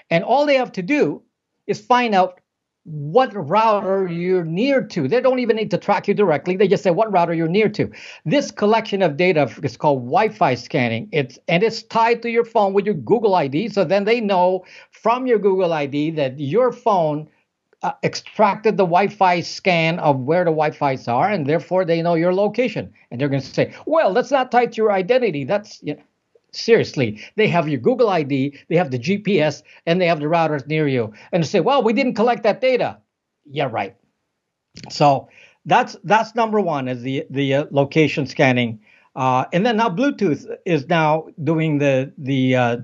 And 0.09 0.23
all 0.23 0.45
they 0.45 0.55
have 0.55 0.71
to 0.73 0.81
do 0.83 1.23
is 1.67 1.81
find 1.81 2.15
out 2.15 2.39
what 2.87 3.33
router 3.35 4.07
you're 4.07 4.45
near 4.45 4.81
to. 4.81 5.09
They 5.09 5.19
don't 5.19 5.39
even 5.39 5.57
need 5.57 5.71
to 5.71 5.77
track 5.77 6.07
you 6.07 6.13
directly. 6.13 6.55
They 6.55 6.69
just 6.69 6.83
say 6.83 6.91
what 6.91 7.11
router 7.11 7.33
you're 7.33 7.49
near 7.49 7.67
to. 7.69 7.91
This 8.23 8.49
collection 8.49 9.01
of 9.01 9.17
data 9.17 9.53
is 9.61 9.75
called 9.75 10.05
Wi-Fi 10.05 10.55
scanning. 10.55 11.09
It's 11.11 11.37
and 11.49 11.63
it's 11.63 11.83
tied 11.83 12.21
to 12.21 12.29
your 12.29 12.45
phone 12.45 12.73
with 12.73 12.85
your 12.85 12.95
Google 12.95 13.35
ID. 13.35 13.69
So 13.69 13.83
then 13.83 14.05
they 14.05 14.21
know 14.21 14.63
from 14.89 15.27
your 15.27 15.37
Google 15.37 15.73
ID 15.73 16.11
that 16.11 16.39
your 16.39 16.71
phone 16.71 17.27
uh, 17.83 17.91
extracted 18.05 18.77
the 18.77 18.85
Wi-Fi 18.85 19.41
scan 19.41 19.99
of 19.99 20.21
where 20.21 20.45
the 20.45 20.51
Wi-Fi's 20.51 21.09
are, 21.09 21.29
and 21.29 21.45
therefore 21.45 21.83
they 21.83 22.01
know 22.01 22.15
your 22.15 22.33
location. 22.33 22.93
And 23.11 23.19
they're 23.19 23.29
going 23.29 23.41
to 23.41 23.53
say, 23.53 23.73
"Well, 23.85 24.13
that's 24.13 24.31
not 24.31 24.49
tied 24.49 24.71
to 24.71 24.77
your 24.77 24.93
identity. 24.93 25.43
That's 25.43 25.83
you 25.83 25.95
know, 25.95 26.01
seriously. 26.51 27.21
They 27.35 27.47
have 27.47 27.67
your 27.67 27.79
Google 27.79 28.09
ID, 28.09 28.57
they 28.69 28.75
have 28.75 28.91
the 28.91 28.99
GPS, 28.99 29.63
and 29.85 30.01
they 30.01 30.07
have 30.07 30.19
the 30.19 30.25
routers 30.25 30.67
near 30.67 30.87
you. 30.87 31.13
And 31.31 31.43
they 31.43 31.47
say, 31.47 31.59
well, 31.59 31.83
we 31.83 31.93
didn't 31.93 32.15
collect 32.15 32.43
that 32.43 32.61
data. 32.61 32.97
Yeah, 33.45 33.69
right. 33.71 33.95
So 34.89 35.29
that's 35.65 35.97
that's 36.03 36.35
number 36.35 36.59
one 36.61 36.87
is 36.87 37.01
the 37.01 37.25
the 37.29 37.53
uh, 37.53 37.65
location 37.71 38.27
scanning. 38.27 38.79
Uh, 39.15 39.45
and 39.51 39.65
then 39.65 39.77
now 39.77 39.89
Bluetooth 39.89 40.45
is 40.65 40.87
now 40.87 41.27
doing 41.43 41.79
the 41.79 42.13
the 42.17 42.55
uh, 42.55 42.77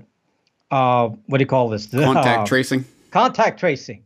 uh 0.70 1.08
what 1.26 1.38
do 1.38 1.42
you 1.42 1.46
call 1.46 1.68
this? 1.68 1.86
Contact 1.86 2.42
uh, 2.42 2.46
tracing. 2.46 2.84
Contact 3.10 3.60
tracing 3.60 4.04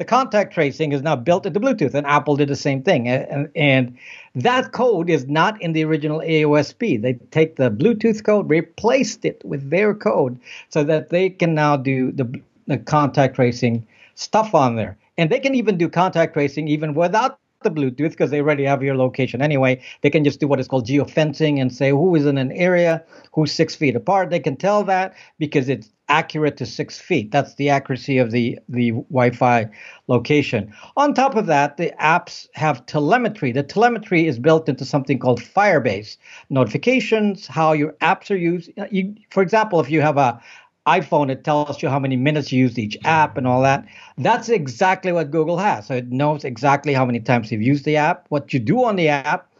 the 0.00 0.04
contact 0.06 0.54
tracing 0.54 0.92
is 0.92 1.02
now 1.02 1.14
built 1.14 1.44
into 1.44 1.60
Bluetooth, 1.60 1.92
and 1.92 2.06
Apple 2.06 2.34
did 2.34 2.48
the 2.48 2.56
same 2.56 2.82
thing. 2.82 3.06
And, 3.06 3.50
and 3.54 3.98
that 4.34 4.72
code 4.72 5.10
is 5.10 5.26
not 5.26 5.60
in 5.60 5.74
the 5.74 5.84
original 5.84 6.20
AOSP. 6.20 7.02
They 7.02 7.12
take 7.30 7.56
the 7.56 7.70
Bluetooth 7.70 8.24
code, 8.24 8.48
replaced 8.48 9.26
it 9.26 9.42
with 9.44 9.68
their 9.68 9.92
code, 9.92 10.40
so 10.70 10.84
that 10.84 11.10
they 11.10 11.28
can 11.28 11.54
now 11.54 11.76
do 11.76 12.12
the, 12.12 12.40
the 12.66 12.78
contact 12.78 13.34
tracing 13.34 13.86
stuff 14.14 14.54
on 14.54 14.76
there. 14.76 14.96
And 15.18 15.28
they 15.28 15.38
can 15.38 15.54
even 15.54 15.76
do 15.76 15.86
contact 15.86 16.32
tracing 16.32 16.66
even 16.68 16.94
without 16.94 17.38
the 17.62 17.70
Bluetooth 17.70 18.12
because 18.12 18.30
they 18.30 18.40
already 18.40 18.64
have 18.64 18.82
your 18.82 18.96
location 18.96 19.42
anyway. 19.42 19.82
They 20.00 20.08
can 20.08 20.24
just 20.24 20.40
do 20.40 20.48
what 20.48 20.60
is 20.60 20.66
called 20.66 20.86
geofencing 20.86 21.60
and 21.60 21.70
say 21.70 21.90
who 21.90 22.14
is 22.14 22.24
in 22.24 22.38
an 22.38 22.52
area, 22.52 23.04
who's 23.34 23.52
six 23.52 23.76
feet 23.76 23.96
apart. 23.96 24.30
They 24.30 24.40
can 24.40 24.56
tell 24.56 24.82
that 24.84 25.14
because 25.38 25.68
it's 25.68 25.90
accurate 26.10 26.56
to 26.58 26.66
six 26.66 26.98
feet. 26.98 27.30
That's 27.30 27.54
the 27.54 27.70
accuracy 27.70 28.18
of 28.18 28.32
the, 28.32 28.58
the 28.68 28.90
Wi 28.90 29.30
Fi 29.30 29.70
location. 30.08 30.74
On 30.96 31.14
top 31.14 31.36
of 31.36 31.46
that, 31.46 31.76
the 31.76 31.92
apps 32.00 32.48
have 32.54 32.84
telemetry. 32.86 33.52
The 33.52 33.62
telemetry 33.62 34.26
is 34.26 34.38
built 34.38 34.68
into 34.68 34.84
something 34.84 35.18
called 35.18 35.40
Firebase 35.40 36.18
notifications, 36.50 37.46
how 37.46 37.72
your 37.72 37.92
apps 38.02 38.30
are 38.30 38.36
used. 38.36 38.70
You, 38.90 39.14
for 39.30 39.42
example, 39.42 39.80
if 39.80 39.88
you 39.88 40.02
have 40.02 40.18
a 40.18 40.42
iPhone, 40.86 41.30
it 41.30 41.44
tells 41.44 41.82
you 41.82 41.88
how 41.88 41.98
many 41.98 42.16
minutes 42.16 42.50
you 42.50 42.58
used 42.58 42.78
each 42.78 42.98
app 43.04 43.36
and 43.36 43.46
all 43.46 43.62
that. 43.62 43.86
That's 44.18 44.48
exactly 44.48 45.12
what 45.12 45.30
Google 45.30 45.58
has. 45.58 45.86
So 45.86 45.94
it 45.94 46.10
knows 46.10 46.44
exactly 46.44 46.94
how 46.94 47.04
many 47.04 47.20
times 47.20 47.52
you've 47.52 47.62
used 47.62 47.84
the 47.84 47.96
app, 47.96 48.26
what 48.30 48.52
you 48.52 48.58
do 48.58 48.84
on 48.84 48.96
the 48.96 49.08
app, 49.08 49.52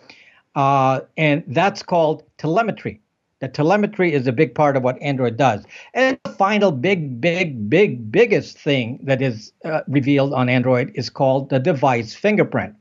uh, 0.56 1.00
and 1.16 1.44
that's 1.46 1.82
called 1.82 2.24
telemetry. 2.38 3.00
The 3.40 3.48
telemetry 3.48 4.12
is 4.12 4.26
a 4.26 4.32
big 4.32 4.54
part 4.54 4.76
of 4.76 4.82
what 4.82 5.00
Android 5.02 5.36
does. 5.38 5.64
And 5.94 6.18
the 6.24 6.30
final 6.32 6.70
big, 6.72 7.20
big, 7.20 7.70
big, 7.70 8.12
biggest 8.12 8.58
thing 8.58 9.00
that 9.02 9.22
is 9.22 9.52
uh, 9.64 9.80
revealed 9.88 10.34
on 10.34 10.48
Android 10.48 10.92
is 10.94 11.08
called 11.08 11.48
the 11.48 11.58
device 11.58 12.14
fingerprint. 12.14 12.74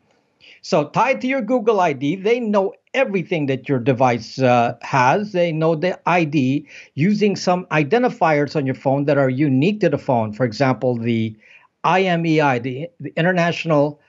So 0.62 0.90
tied 0.90 1.22
to 1.22 1.28
your 1.28 1.42
Google 1.42 1.80
ID, 1.80 2.18
they 2.18 2.42
know 2.42 2.74
everything 2.94 3.46
that 3.46 3.70
your 3.70 3.80
device 3.80 4.40
uh, 4.40 4.76
has. 4.82 5.32
They 5.32 5.54
know 5.54 5.76
the 5.76 5.98
ID 6.08 6.68
using 6.96 7.38
some 7.38 7.66
identifiers 7.68 8.56
on 8.56 8.66
your 8.66 8.76
phone 8.76 9.06
that 9.06 9.18
are 9.18 9.30
unique 9.30 9.80
to 9.82 9.90
the 9.90 9.98
phone. 9.98 10.34
For 10.34 10.46
example, 10.46 10.98
the 10.98 11.36
IMEI, 11.86 12.62
the, 12.62 12.90
the 13.00 13.14
International, 13.16 14.02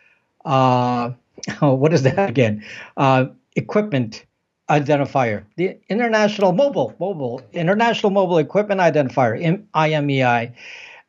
uh, 0.44 1.12
what 1.60 1.92
is 1.92 2.02
that 2.02 2.28
again? 2.28 2.64
Uh, 2.96 3.26
equipment 3.54 4.24
identifier, 4.70 5.44
the 5.56 5.76
International 5.88 6.52
Mobile 6.52 6.94
Mobile 7.00 7.42
International 7.52 8.10
Mobile 8.10 8.38
Equipment 8.38 8.80
Identifier 8.80 9.66
(IMEI), 9.74 10.52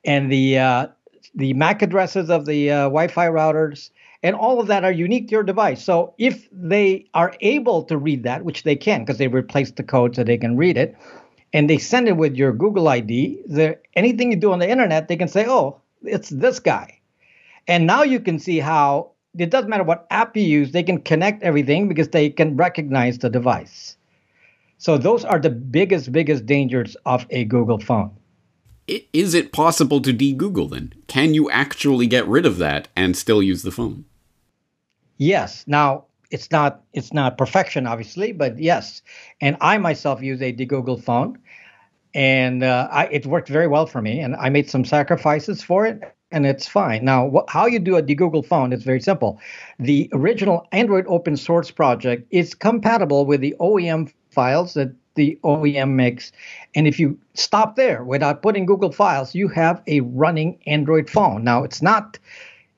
and 0.04 0.32
the 0.32 0.58
uh, 0.58 0.88
the 1.36 1.54
MAC 1.54 1.82
addresses 1.84 2.30
of 2.30 2.46
the 2.46 2.72
uh, 2.72 2.76
Wi-Fi 2.86 3.28
routers, 3.28 3.92
and 4.24 4.36
all 4.36 4.60
of 4.60 4.68
that 4.68 4.84
are 4.84 4.92
unique 4.92 5.28
to 5.28 5.32
your 5.34 5.44
device. 5.44 5.84
So 5.84 6.14
if 6.18 6.50
they 6.52 7.06
are 7.14 7.34
able 7.42 7.84
to 7.84 7.98
read 7.98 8.24
that, 8.24 8.44
which 8.44 8.64
they 8.64 8.76
can 8.76 9.02
because 9.02 9.20
they 9.20 9.28
replaced 9.28 9.76
the 9.76 9.84
code 9.84 10.16
so 10.16 10.24
they 10.24 10.38
can 10.40 10.58
read 10.58 10.76
it, 10.78 10.98
and 11.54 11.70
they 11.70 11.78
send 11.78 12.08
it 12.08 12.18
with 12.18 12.36
your 12.36 12.52
Google 12.52 12.88
ID, 12.88 13.44
anything 13.96 14.32
you 14.32 14.38
do 14.38 14.52
on 14.52 14.60
the 14.60 14.70
internet, 14.70 15.08
they 15.08 15.18
can 15.18 15.28
say, 15.28 15.46
"Oh, 15.48 15.80
it's 16.04 16.30
this 16.30 16.60
guy," 16.60 17.00
and 17.68 17.86
now 17.86 18.02
you 18.02 18.20
can 18.20 18.40
see 18.40 18.60
how 18.60 19.12
it 19.38 19.50
doesn't 19.50 19.70
matter 19.70 19.84
what 19.84 20.08
app 20.10 20.36
you 20.36 20.44
use, 20.44 20.72
they 20.72 20.84
can 20.84 21.00
connect 21.00 21.44
everything 21.44 21.88
because 21.88 22.10
they 22.10 22.30
can 22.30 22.58
recognize 22.58 23.18
the 23.18 23.30
device. 23.30 23.96
So 24.78 24.98
those 24.98 25.24
are 25.24 25.40
the 25.40 25.50
biggest, 25.50 26.12
biggest 26.12 26.46
dangers 26.46 26.98
of 27.06 27.26
a 27.30 27.46
Google 27.46 27.80
phone. 27.80 28.12
Is 28.88 29.34
it 29.34 29.54
possible 29.54 30.02
to 30.02 30.12
de-Google 30.12 30.68
then? 30.68 30.94
Can 31.08 31.34
you 31.34 31.50
actually 31.50 32.08
get 32.08 32.28
rid 32.28 32.46
of 32.46 32.58
that 32.58 32.88
and 32.96 33.16
still 33.16 33.42
use 33.42 33.62
the 33.62 33.72
phone? 33.72 34.06
Yes. 35.18 35.64
Now 35.68 36.06
it's 36.32 36.50
not 36.50 36.82
it's 36.94 37.14
not 37.14 37.38
perfection, 37.38 37.86
obviously, 37.86 38.32
but 38.32 38.58
yes. 38.58 39.02
And 39.40 39.56
I 39.62 39.78
myself 39.78 40.22
use 40.22 40.42
a 40.42 40.52
de-Google 40.52 40.98
phone, 40.98 41.38
and 42.14 42.64
uh, 42.64 42.88
I, 42.92 43.06
it 43.08 43.26
worked 43.26 43.50
very 43.50 43.68
well 43.68 43.86
for 43.86 44.02
me. 44.02 44.20
And 44.20 44.36
I 44.36 44.50
made 44.50 44.70
some 44.70 44.84
sacrifices 44.84 45.62
for 45.62 45.86
it, 45.86 46.02
and 46.32 46.46
it's 46.46 46.68
fine. 46.68 47.04
Now, 47.06 47.30
wh- 47.30 47.52
how 47.52 47.66
you 47.66 47.80
do 47.80 47.96
a 47.96 48.02
de-Google 48.02 48.44
phone 48.44 48.74
is 48.74 48.84
very 48.84 49.02
simple. 49.02 49.40
The 49.80 50.10
original 50.14 50.68
Android 50.72 51.06
open 51.08 51.38
source 51.38 51.72
project 51.72 52.28
is 52.32 52.54
compatible 52.54 53.26
with 53.26 53.42
the 53.42 53.56
OEM 53.60 54.12
files 54.32 54.74
that 54.76 54.94
the 55.16 55.38
OEM 55.44 55.92
makes. 55.92 56.32
And 56.76 56.88
if 56.88 57.00
you 57.00 57.20
stop 57.34 57.76
there 57.76 58.04
without 58.04 58.42
putting 58.42 58.66
Google 58.66 58.92
files, 58.92 59.36
you 59.36 59.48
have 59.50 59.82
a 59.88 60.02
running 60.02 60.58
Android 60.66 61.10
phone. 61.10 61.44
Now, 61.44 61.64
it's 61.64 61.82
not 61.82 62.18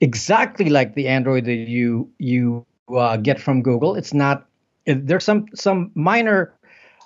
exactly 0.00 0.68
like 0.68 0.94
the 0.94 1.08
Android 1.08 1.44
that 1.44 1.54
you 1.54 2.10
you 2.18 2.66
uh, 2.94 3.16
get 3.16 3.40
from 3.40 3.62
Google. 3.62 3.94
It's 3.94 4.12
not. 4.12 4.46
There's 4.86 5.24
some 5.24 5.46
some 5.54 5.90
minor 5.94 6.52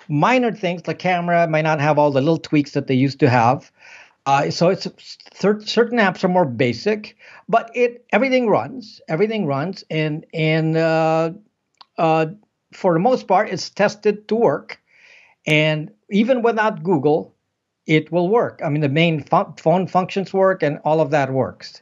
minor 0.09 0.51
things. 0.51 0.81
The 0.83 0.95
camera 0.95 1.47
might 1.47 1.61
not 1.61 1.79
have 1.79 1.99
all 1.99 2.11
the 2.11 2.21
little 2.21 2.37
tweaks 2.37 2.71
that 2.71 2.87
they 2.87 2.95
used 2.95 3.19
to 3.19 3.29
have. 3.29 3.71
Uh, 4.25 4.51
so 4.51 4.69
it's 4.69 4.87
certain 5.31 5.97
apps 5.97 6.23
are 6.23 6.27
more 6.27 6.45
basic, 6.45 7.15
but 7.47 7.71
it 7.73 8.05
everything 8.11 8.47
runs, 8.47 9.01
everything 9.07 9.45
runs, 9.45 9.83
and 9.89 10.25
and 10.33 10.77
uh, 10.77 11.31
uh, 11.97 12.27
for 12.73 12.93
the 12.93 12.99
most 12.99 13.27
part, 13.27 13.49
it's 13.49 13.69
tested 13.69 14.27
to 14.27 14.35
work, 14.35 14.79
and 15.47 15.91
even 16.11 16.41
without 16.41 16.83
Google, 16.83 17.33
it 17.87 18.11
will 18.11 18.29
work. 18.29 18.61
I 18.63 18.69
mean, 18.69 18.81
the 18.81 18.89
main 18.89 19.23
fun- 19.23 19.53
phone 19.57 19.87
functions 19.87 20.33
work, 20.33 20.61
and 20.61 20.79
all 20.83 21.01
of 21.01 21.11
that 21.11 21.33
works. 21.33 21.81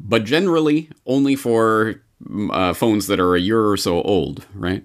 But 0.00 0.24
generally, 0.24 0.90
only 1.06 1.36
for 1.36 2.02
mm, 2.22 2.50
uh, 2.52 2.74
phones 2.74 3.06
that 3.06 3.20
are 3.20 3.34
a 3.34 3.40
year 3.40 3.68
or 3.68 3.76
so 3.76 4.02
old, 4.02 4.46
right? 4.54 4.84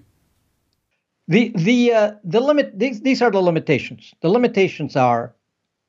The 1.28 1.52
the 1.54 1.92
uh, 1.92 2.12
the 2.24 2.40
limit 2.40 2.78
these 2.78 3.00
these 3.00 3.22
are 3.22 3.30
the 3.30 3.40
limitations. 3.40 4.14
The 4.20 4.28
limitations 4.28 4.96
are 4.96 5.34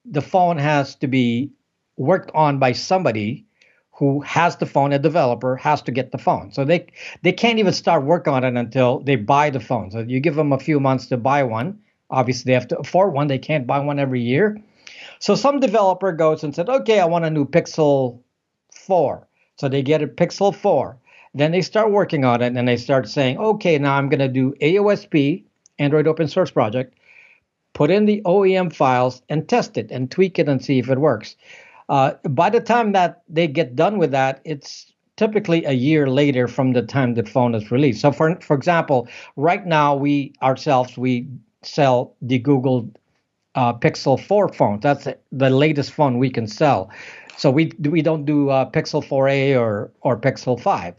the 0.05 0.22
phone 0.22 0.58
has 0.58 0.96
to 0.96 1.08
be 1.08 1.51
worked 1.98 2.31
on 2.34 2.60
by 2.60 2.72
somebody 2.72 3.46
who 3.91 4.22
has 4.22 4.55
the 4.55 4.65
phone, 4.65 4.93
a 4.93 5.00
developer 5.00 5.55
has 5.58 5.81
to 5.84 5.91
get 5.91 6.12
the 6.12 6.17
phone. 6.17 6.51
So 6.51 6.65
they 6.65 6.88
they 7.22 7.31
can't 7.31 7.60
even 7.60 7.74
start 7.74 8.03
work 8.03 8.27
on 8.27 8.43
it 8.43 8.55
until 8.55 9.00
they 9.00 9.15
buy 9.15 9.51
the 9.51 9.60
phone. 9.60 9.91
So 9.91 10.00
you 10.00 10.20
give 10.20 10.36
them 10.36 10.53
a 10.53 10.60
few 10.60 10.79
months 10.79 11.05
to 11.08 11.17
buy 11.17 11.43
one. 11.43 11.79
Obviously, 12.10 12.50
they 12.50 12.53
have 12.53 12.67
to 12.70 12.79
afford 12.79 13.13
one. 13.13 13.27
They 13.27 13.38
can't 13.38 13.67
buy 13.67 13.79
one 13.79 14.00
every 14.00 14.22
year. 14.22 14.60
So 15.20 15.36
some 15.36 15.60
developer 15.60 16.12
goes 16.12 16.43
and 16.43 16.55
said, 16.55 16.67
"Okay, 16.67 17.00
I 17.00 17.05
want 17.05 17.25
a 17.25 17.29
new 17.29 17.46
Pixel 17.46 18.20
4." 18.74 19.27
So 19.58 19.70
they 19.70 19.84
get 19.84 20.01
a 20.01 20.08
Pixel 20.08 20.53
4. 20.55 20.98
Then 21.36 21.51
they 21.51 21.62
start 21.62 21.91
working 21.91 22.25
on 22.25 22.41
it 22.41 22.58
and 22.58 22.67
they 22.67 22.77
start 22.77 23.08
saying, 23.08 23.38
"Okay, 23.38 23.77
now 23.77 23.96
I'm 23.96 24.10
going 24.10 24.20
to 24.20 24.27
do 24.27 24.55
AOSP, 24.62 25.46
Android 25.77 26.08
Open 26.08 26.27
Source 26.27 26.50
Project 26.50 26.96
put 27.74 27.92
in 27.92 28.06
the 28.06 28.22
OEM 28.25 28.74
files 28.74 29.22
and 29.30 29.48
test 29.48 29.78
it 29.78 29.92
and 29.92 30.12
tweak 30.12 30.40
it 30.40 30.50
and 30.50 30.63
see 30.63 30.80
if 30.80 30.90
it 30.90 31.00
works. 31.00 31.36
Uh, 31.90 32.13
by 32.30 32.50
the 32.50 32.62
time 32.62 32.94
that 32.94 33.22
they 33.28 33.48
get 33.48 33.75
done 33.75 33.98
with 33.98 34.12
that, 34.12 34.42
it's 34.46 34.92
typically 35.18 35.63
a 35.66 35.74
year 35.74 36.08
later 36.08 36.48
from 36.48 36.74
the 36.74 36.82
time 36.82 37.13
the 37.13 37.24
phone 37.24 37.54
is 37.54 37.70
released. 37.72 38.01
So, 38.01 38.12
for 38.12 38.40
for 38.42 38.56
example, 38.56 39.08
right 39.36 39.66
now 39.66 39.96
we 39.96 40.34
ourselves 40.42 40.98
we 40.98 41.28
sell 41.63 42.16
the 42.22 42.40
Google 42.40 42.90
uh, 43.56 43.74
Pixel 43.74 44.20
4 44.20 44.50
phone. 44.54 44.80
That's 44.80 45.08
the 45.32 45.50
latest 45.50 45.92
phone 45.92 46.18
we 46.18 46.30
can 46.30 46.48
sell. 46.48 46.90
So 47.38 47.51
we 47.51 47.72
we 47.80 48.01
don't 48.01 48.25
do 48.25 48.50
uh, 48.50 48.70
Pixel 48.70 49.04
4a 49.04 49.60
or 49.60 49.92
or 50.01 50.20
Pixel 50.20 50.60
5. 50.60 50.96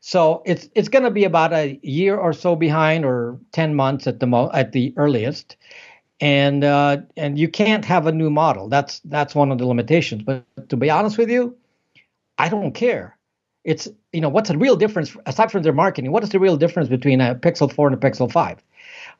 So 0.00 0.42
it's 0.46 0.68
it's 0.74 0.88
going 0.88 1.04
to 1.04 1.10
be 1.10 1.24
about 1.24 1.52
a 1.52 1.78
year 1.82 2.16
or 2.16 2.32
so 2.32 2.56
behind, 2.56 3.04
or 3.04 3.38
10 3.52 3.74
months 3.74 4.06
at 4.06 4.20
the 4.20 4.26
mo- 4.26 4.50
at 4.54 4.72
the 4.72 4.94
earliest 4.96 5.56
and 6.20 6.64
uh, 6.64 6.98
and 7.16 7.38
you 7.38 7.48
can't 7.48 7.84
have 7.84 8.06
a 8.06 8.12
new 8.12 8.30
model. 8.30 8.68
That's 8.68 9.00
that's 9.00 9.34
one 9.34 9.50
of 9.50 9.58
the 9.58 9.66
limitations. 9.66 10.22
But 10.22 10.44
to 10.68 10.76
be 10.76 10.90
honest 10.90 11.18
with 11.18 11.30
you, 11.30 11.56
I 12.38 12.48
don't 12.48 12.72
care. 12.72 13.16
It's 13.64 13.88
you 14.12 14.20
know 14.20 14.28
what's 14.28 14.50
the 14.50 14.58
real 14.58 14.76
difference 14.76 15.16
aside 15.26 15.50
from 15.50 15.62
their 15.62 15.72
marketing? 15.72 16.12
What 16.12 16.22
is 16.22 16.30
the 16.30 16.40
real 16.40 16.56
difference 16.56 16.88
between 16.88 17.20
a 17.20 17.34
Pixel 17.34 17.72
4 17.72 17.88
and 17.88 17.96
a 18.02 18.10
Pixel 18.10 18.30
5? 18.30 18.62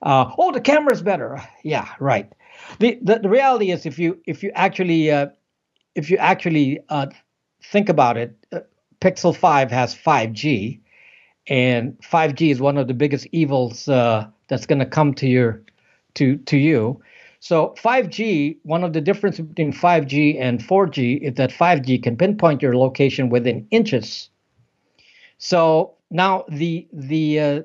Uh, 0.03 0.31
oh, 0.39 0.53
the 0.53 0.61
camera's 0.61 1.03
better. 1.03 1.43
Yeah, 1.63 1.89
right. 1.99 2.31
The, 2.79 2.99
the, 3.03 3.19
the 3.19 3.29
reality 3.29 3.71
is 3.71 3.87
if 3.87 3.99
you 3.99 4.21
if 4.27 4.43
you 4.43 4.51
actually 4.55 5.11
uh, 5.11 5.29
if 5.95 6.11
you 6.11 6.17
actually 6.19 6.81
uh, 6.89 7.07
think 7.63 7.89
about 7.89 8.17
it, 8.17 8.37
uh, 8.53 8.61
Pixel 9.01 9.35
5 9.35 9.71
has 9.71 9.95
5G, 9.95 10.81
and 11.47 11.99
5G 12.01 12.51
is 12.51 12.61
one 12.61 12.77
of 12.77 12.87
the 12.87 12.95
biggest 12.95 13.27
evils 13.33 13.89
uh, 13.89 14.27
that's 14.49 14.67
going 14.67 14.79
to 14.79 14.87
come 14.87 15.15
to 15.15 15.27
your 15.27 15.63
to 16.15 16.37
to 16.37 16.57
you. 16.57 17.01
So 17.41 17.75
5G, 17.79 18.59
one 18.65 18.85
of 18.85 18.93
the 18.93 19.01
differences 19.01 19.47
between 19.47 19.73
5G 19.73 20.39
and 20.39 20.61
4G 20.61 21.23
is 21.23 21.35
that 21.35 21.51
5G 21.51 22.03
can 22.03 22.17
pinpoint 22.17 22.61
your 22.61 22.77
location 22.77 23.31
within 23.31 23.67
inches. 23.71 24.29
So 25.39 25.95
now 26.11 26.45
the 26.49 26.87
the 26.93 27.41
uh, 27.41 27.63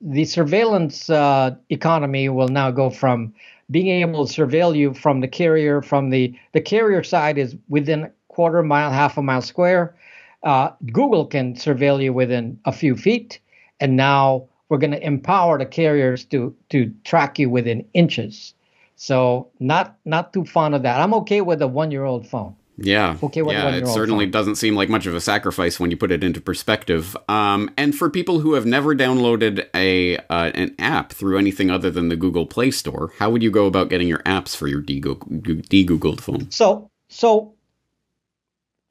the 0.00 0.24
surveillance 0.24 1.08
uh, 1.10 1.56
economy 1.70 2.28
will 2.28 2.48
now 2.48 2.70
go 2.70 2.90
from 2.90 3.34
being 3.70 3.88
able 3.88 4.26
to 4.26 4.32
surveil 4.32 4.76
you 4.76 4.94
from 4.94 5.20
the 5.20 5.28
carrier 5.28 5.80
from 5.82 6.10
the 6.10 6.34
the 6.52 6.60
carrier 6.60 7.02
side 7.04 7.38
is 7.38 7.56
within 7.68 8.04
a 8.04 8.10
quarter 8.28 8.62
mile, 8.62 8.90
half 8.90 9.16
a 9.16 9.22
mile 9.22 9.42
square. 9.42 9.96
Uh, 10.42 10.70
Google 10.92 11.26
can 11.26 11.54
surveil 11.54 12.02
you 12.02 12.12
within 12.12 12.58
a 12.64 12.72
few 12.72 12.96
feet, 12.96 13.40
and 13.80 13.96
now 13.96 14.48
we're 14.68 14.78
going 14.78 14.90
to 14.90 15.04
empower 15.04 15.58
the 15.58 15.66
carriers 15.66 16.24
to 16.26 16.54
to 16.70 16.92
track 17.04 17.38
you 17.38 17.50
within 17.50 17.84
inches. 17.94 18.54
So 18.96 19.48
not 19.60 19.96
not 20.04 20.32
too 20.32 20.44
fond 20.44 20.74
of 20.74 20.82
that. 20.82 21.00
I'm 21.00 21.14
okay 21.14 21.40
with 21.40 21.62
a 21.62 21.68
one 21.68 21.90
year 21.90 22.04
old 22.04 22.26
phone. 22.26 22.54
Yeah. 22.80 23.16
Okay. 23.22 23.42
yeah. 23.42 23.70
It 23.70 23.88
certainly 23.88 24.26
phone. 24.26 24.30
doesn't 24.30 24.54
seem 24.54 24.76
like 24.76 24.88
much 24.88 25.06
of 25.06 25.14
a 25.14 25.20
sacrifice 25.20 25.80
when 25.80 25.90
you 25.90 25.96
put 25.96 26.12
it 26.12 26.22
into 26.22 26.40
perspective. 26.40 27.16
Um, 27.28 27.70
and 27.76 27.94
for 27.94 28.08
people 28.08 28.38
who 28.38 28.54
have 28.54 28.66
never 28.66 28.94
downloaded 28.94 29.66
a 29.74 30.16
uh, 30.16 30.52
an 30.54 30.74
app 30.78 31.12
through 31.12 31.38
anything 31.38 31.70
other 31.70 31.90
than 31.90 32.08
the 32.08 32.16
Google 32.16 32.46
Play 32.46 32.70
Store, 32.70 33.12
how 33.18 33.30
would 33.30 33.42
you 33.42 33.50
go 33.50 33.66
about 33.66 33.88
getting 33.88 34.06
your 34.06 34.20
apps 34.20 34.54
for 34.54 34.68
your 34.68 34.80
de-googled 34.80 36.20
phone? 36.20 36.50
So 36.50 36.90
so 37.08 37.54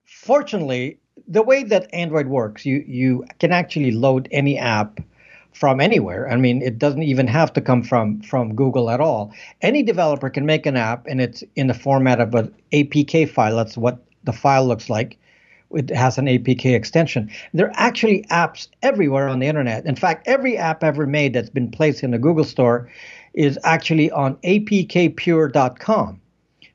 fortunately, 0.05 0.99
the 1.27 1.41
way 1.41 1.63
that 1.63 1.93
Android 1.93 2.27
works, 2.27 2.65
you 2.65 2.83
you 2.85 3.25
can 3.39 3.51
actually 3.53 3.91
load 3.91 4.27
any 4.31 4.57
app 4.57 4.99
from 5.57 5.81
anywhere. 5.81 6.29
I 6.29 6.35
mean, 6.35 6.61
it 6.61 6.77
doesn't 6.77 7.01
even 7.01 7.27
have 7.27 7.51
to 7.53 7.61
come 7.61 7.81
from 7.81 8.21
from 8.21 8.55
Google 8.55 8.89
at 8.91 9.01
all. 9.01 9.33
Any 9.61 9.81
developer 9.81 10.29
can 10.29 10.45
make 10.45 10.65
an 10.67 10.77
app, 10.77 11.07
and 11.07 11.19
it's 11.19 11.43
in 11.55 11.67
the 11.67 11.73
format 11.73 12.19
of 12.19 12.35
an 12.35 12.53
APK 12.71 13.27
file. 13.29 13.55
That's 13.55 13.75
what 13.75 14.03
the 14.23 14.33
file 14.33 14.67
looks 14.67 14.89
like. 14.89 15.17
It 15.71 15.89
has 15.89 16.17
an 16.17 16.27
APK 16.27 16.75
extension. 16.75 17.29
There 17.53 17.67
are 17.67 17.73
actually 17.75 18.23
apps 18.29 18.67
everywhere 18.83 19.27
on 19.27 19.39
the 19.39 19.47
internet. 19.47 19.85
In 19.85 19.95
fact, 19.95 20.27
every 20.27 20.57
app 20.57 20.83
ever 20.83 21.07
made 21.07 21.33
that's 21.33 21.49
been 21.49 21.71
placed 21.71 22.03
in 22.03 22.11
the 22.11 22.19
Google 22.19 22.45
Store 22.45 22.89
is 23.33 23.59
actually 23.63 24.11
on 24.11 24.35
apkpure.com. 24.37 26.21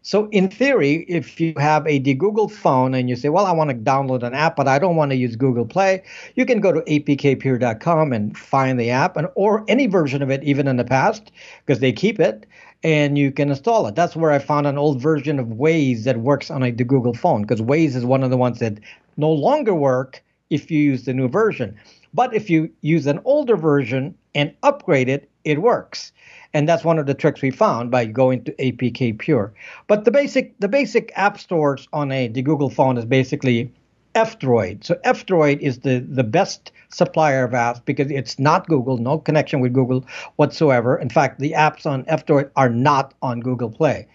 So 0.02 0.28
in 0.30 0.48
theory, 0.48 1.04
if 1.08 1.40
you 1.40 1.54
have 1.56 1.86
a 1.86 2.00
Google 2.00 2.48
phone 2.48 2.92
and 2.92 3.08
you 3.08 3.14
say, 3.14 3.28
well, 3.28 3.46
I 3.46 3.52
want 3.52 3.70
to 3.70 3.76
download 3.76 4.24
an 4.24 4.34
app, 4.34 4.56
but 4.56 4.66
I 4.66 4.80
don't 4.80 4.96
want 4.96 5.12
to 5.12 5.16
use 5.16 5.36
Google 5.36 5.64
Play, 5.64 6.02
you 6.34 6.44
can 6.44 6.60
go 6.60 6.72
to 6.72 6.80
apkpure.com 6.80 8.12
and 8.12 8.36
find 8.36 8.80
the 8.80 8.90
app 8.90 9.16
and 9.16 9.28
or 9.36 9.64
any 9.68 9.86
version 9.86 10.20
of 10.20 10.30
it, 10.30 10.42
even 10.42 10.66
in 10.66 10.76
the 10.76 10.84
past, 10.84 11.30
because 11.64 11.78
they 11.78 11.92
keep 11.92 12.18
it, 12.18 12.46
and 12.82 13.16
you 13.16 13.30
can 13.30 13.50
install 13.50 13.86
it. 13.86 13.94
That's 13.94 14.16
where 14.16 14.32
I 14.32 14.40
found 14.40 14.66
an 14.66 14.76
old 14.76 15.00
version 15.00 15.38
of 15.38 15.46
Waze 15.46 16.02
that 16.02 16.18
works 16.18 16.50
on 16.50 16.64
a 16.64 16.72
the 16.72 16.84
Google 16.84 17.14
phone, 17.14 17.42
because 17.42 17.60
Waze 17.60 17.94
is 17.94 18.04
one 18.04 18.24
of 18.24 18.30
the 18.30 18.36
ones 18.36 18.58
that 18.58 18.78
no 19.16 19.30
longer 19.30 19.74
work 19.74 20.22
if 20.50 20.70
you 20.70 20.80
use 20.80 21.04
the 21.04 21.14
new 21.14 21.28
version. 21.28 21.76
But 22.12 22.34
if 22.34 22.50
you 22.50 22.70
use 22.80 23.06
an 23.06 23.20
older 23.24 23.56
version 23.56 24.14
and 24.34 24.52
upgrade 24.62 25.08
it, 25.08 25.30
it 25.44 25.60
works 25.60 26.12
and 26.54 26.68
that's 26.68 26.84
one 26.84 26.98
of 26.98 27.06
the 27.06 27.14
tricks 27.14 27.42
we 27.42 27.50
found 27.50 27.90
by 27.90 28.04
going 28.04 28.44
to 28.44 28.52
APK 28.52 29.18
Pure. 29.18 29.52
But 29.86 30.04
the 30.04 30.10
basic 30.10 30.58
the 30.60 30.68
basic 30.68 31.12
app 31.16 31.38
stores 31.38 31.88
on 31.92 32.12
a 32.12 32.28
the 32.28 32.42
Google 32.42 32.70
phone 32.70 32.98
is 32.98 33.04
basically 33.04 33.72
F-Droid. 34.14 34.84
So 34.84 34.98
F-Droid 35.04 35.60
is 35.60 35.80
the 35.80 36.00
the 36.00 36.24
best 36.24 36.72
supplier 36.90 37.44
of 37.44 37.52
apps 37.52 37.82
because 37.84 38.10
it's 38.10 38.38
not 38.38 38.68
Google, 38.68 38.98
no 38.98 39.18
connection 39.18 39.60
with 39.60 39.72
Google 39.72 40.04
whatsoever. 40.36 40.98
In 40.98 41.08
fact, 41.08 41.40
the 41.40 41.52
apps 41.52 41.86
on 41.86 42.04
F-Droid 42.06 42.50
are 42.56 42.68
not 42.68 43.14
on 43.22 43.40
Google 43.40 43.70
Play, 43.70 44.06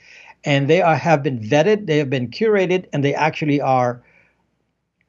and 0.43 0.69
they 0.69 0.81
are, 0.81 0.95
have 0.95 1.23
been 1.23 1.39
vetted, 1.39 1.87
they 1.87 1.97
have 1.97 2.09
been 2.09 2.29
curated, 2.29 2.85
and 2.93 3.03
they 3.03 3.15
actually 3.15 3.59
are 3.59 4.03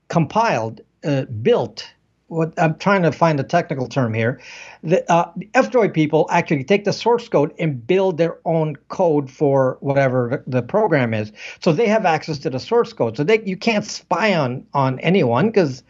compiled, 0.09 0.81
uh, 1.05 1.27
built 1.43 1.93
what 2.29 2.53
I'm 2.59 2.77
trying 2.79 3.03
to 3.03 3.13
find 3.13 3.41
a 3.41 3.43
technical 3.43 3.89
term 3.89 4.15
here. 4.15 4.41
The, 4.83 5.11
uh, 5.11 5.31
the 5.37 5.49
F-Droid 5.55 5.93
people 5.93 6.29
actually 6.31 6.65
take 6.65 6.85
the 6.85 6.93
source 6.93 7.29
code 7.29 7.53
and 7.59 7.85
build 7.87 8.19
their 8.19 8.39
own 8.45 8.77
code 8.89 9.31
for 9.31 9.79
whatever 9.81 10.43
the, 10.47 10.63
program 10.63 11.15
is. 11.15 11.33
So 11.61 11.73
they 11.73 11.89
have 11.89 12.05
access 12.05 12.39
to 12.41 12.51
the 12.51 12.61
source 12.61 12.93
code. 12.93 13.17
So 13.17 13.25
they 13.25 13.43
you 13.45 13.57
can't 13.57 13.85
spy 13.85 14.35
on 14.35 14.67
on 14.75 14.99
anyone 15.01 15.47
because 15.47 15.83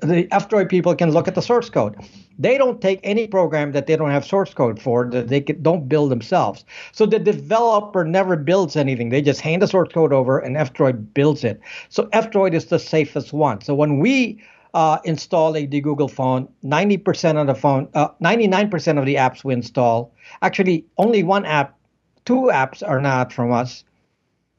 the 0.00 0.28
F-Droid 0.30 0.68
people 0.68 0.94
can 0.94 1.10
look 1.12 1.28
at 1.28 1.34
the 1.34 1.40
source 1.40 1.70
code. 1.70 1.96
They 2.38 2.58
don't 2.58 2.82
take 2.82 3.00
any 3.02 3.26
program 3.26 3.72
that 3.72 3.86
they 3.86 3.96
don't 3.96 4.10
have 4.10 4.26
source 4.26 4.52
code 4.52 4.82
for 4.82 5.08
that 5.10 5.28
they 5.28 5.40
don't 5.40 5.88
build 5.88 6.10
themselves. 6.10 6.66
So 6.92 7.06
the 7.06 7.18
developer 7.18 8.04
never 8.04 8.36
builds 8.36 8.76
anything. 8.76 9.08
They 9.08 9.22
just 9.22 9.40
hand 9.40 9.62
the 9.62 9.68
source 9.68 9.90
code 9.92 10.12
over 10.12 10.38
and 10.38 10.58
F-Droid 10.58 11.14
builds 11.14 11.44
it. 11.44 11.60
So 11.88 12.10
F-Droid 12.12 12.52
is 12.52 12.66
the 12.66 12.78
safest 12.78 13.32
one. 13.32 13.62
So 13.62 13.74
when 13.74 13.98
we 13.98 14.42
uh, 14.74 14.98
install 15.04 15.56
a 15.56 15.66
Google 15.66 16.08
phone. 16.08 16.48
90% 16.64 17.40
of 17.40 17.46
the 17.46 17.54
phone, 17.54 17.88
uh, 17.94 18.08
99% 18.22 18.98
of 18.98 19.06
the 19.06 19.16
apps 19.16 19.44
we 19.44 19.54
install, 19.54 20.14
actually 20.40 20.84
only 20.98 21.22
one 21.22 21.44
app, 21.44 21.78
two 22.24 22.50
apps 22.52 22.86
are 22.86 23.00
not 23.00 23.32
from 23.32 23.52
us, 23.52 23.84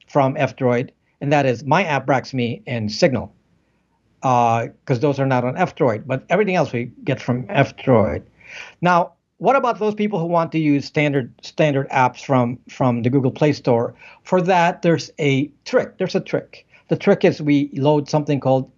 from 0.08 0.38
F-Droid, 0.38 0.91
and 1.21 1.32
that 1.32 1.45
is 1.45 1.63
My 1.63 1.84
App 1.84 2.06
Braxme, 2.06 2.62
and 2.67 2.91
Signal, 2.91 3.34
because 4.21 4.69
uh, 4.89 4.97
those 4.97 5.19
are 5.19 5.26
not 5.26 5.43
on 5.43 5.58
F-Droid. 5.58 6.06
But 6.06 6.26
everything 6.30 6.56
else 6.56 6.71
we 6.71 6.91
get 7.04 7.21
from 7.21 7.45
F-Droid. 7.49 8.23
Now, 8.82 9.13
what 9.38 9.56
about 9.56 9.80
those 9.80 9.95
people 9.95 10.19
who 10.19 10.26
want 10.26 10.52
to 10.52 10.60
use 10.60 10.86
standard 10.86 11.34
standard 11.41 11.89
apps 11.89 12.23
from 12.23 12.60
from 12.69 13.02
the 13.02 13.10
Google 13.10 13.32
Play 13.32 13.52
Store? 13.52 13.95
For 14.23 14.41
that, 14.41 14.84
there's 14.84 15.12
a 15.19 15.52
trick. 15.65 15.97
There's 15.97 16.15
a 16.15 16.21
trick. 16.21 16.65
The 16.89 16.95
trick 16.95 17.26
is 17.26 17.41
we 17.41 17.69
load 17.73 18.08
something 18.08 18.39
called 18.39 18.71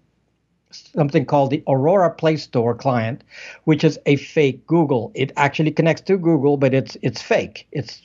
something 0.93 1.25
called 1.25 1.51
the 1.51 1.63
Aurora 1.67 2.11
Play 2.11 2.38
Store 2.38 2.75
client, 2.75 3.23
which 3.65 3.83
is 3.83 3.99
a 4.05 4.15
fake 4.15 4.65
Google. 4.67 5.11
It 5.15 5.31
actually 5.38 5.71
connects 5.71 6.01
to 6.03 6.17
Google, 6.17 6.57
but 6.57 6.73
it's 6.73 6.97
it's 7.01 7.21
fake. 7.21 7.67
It's 7.71 8.01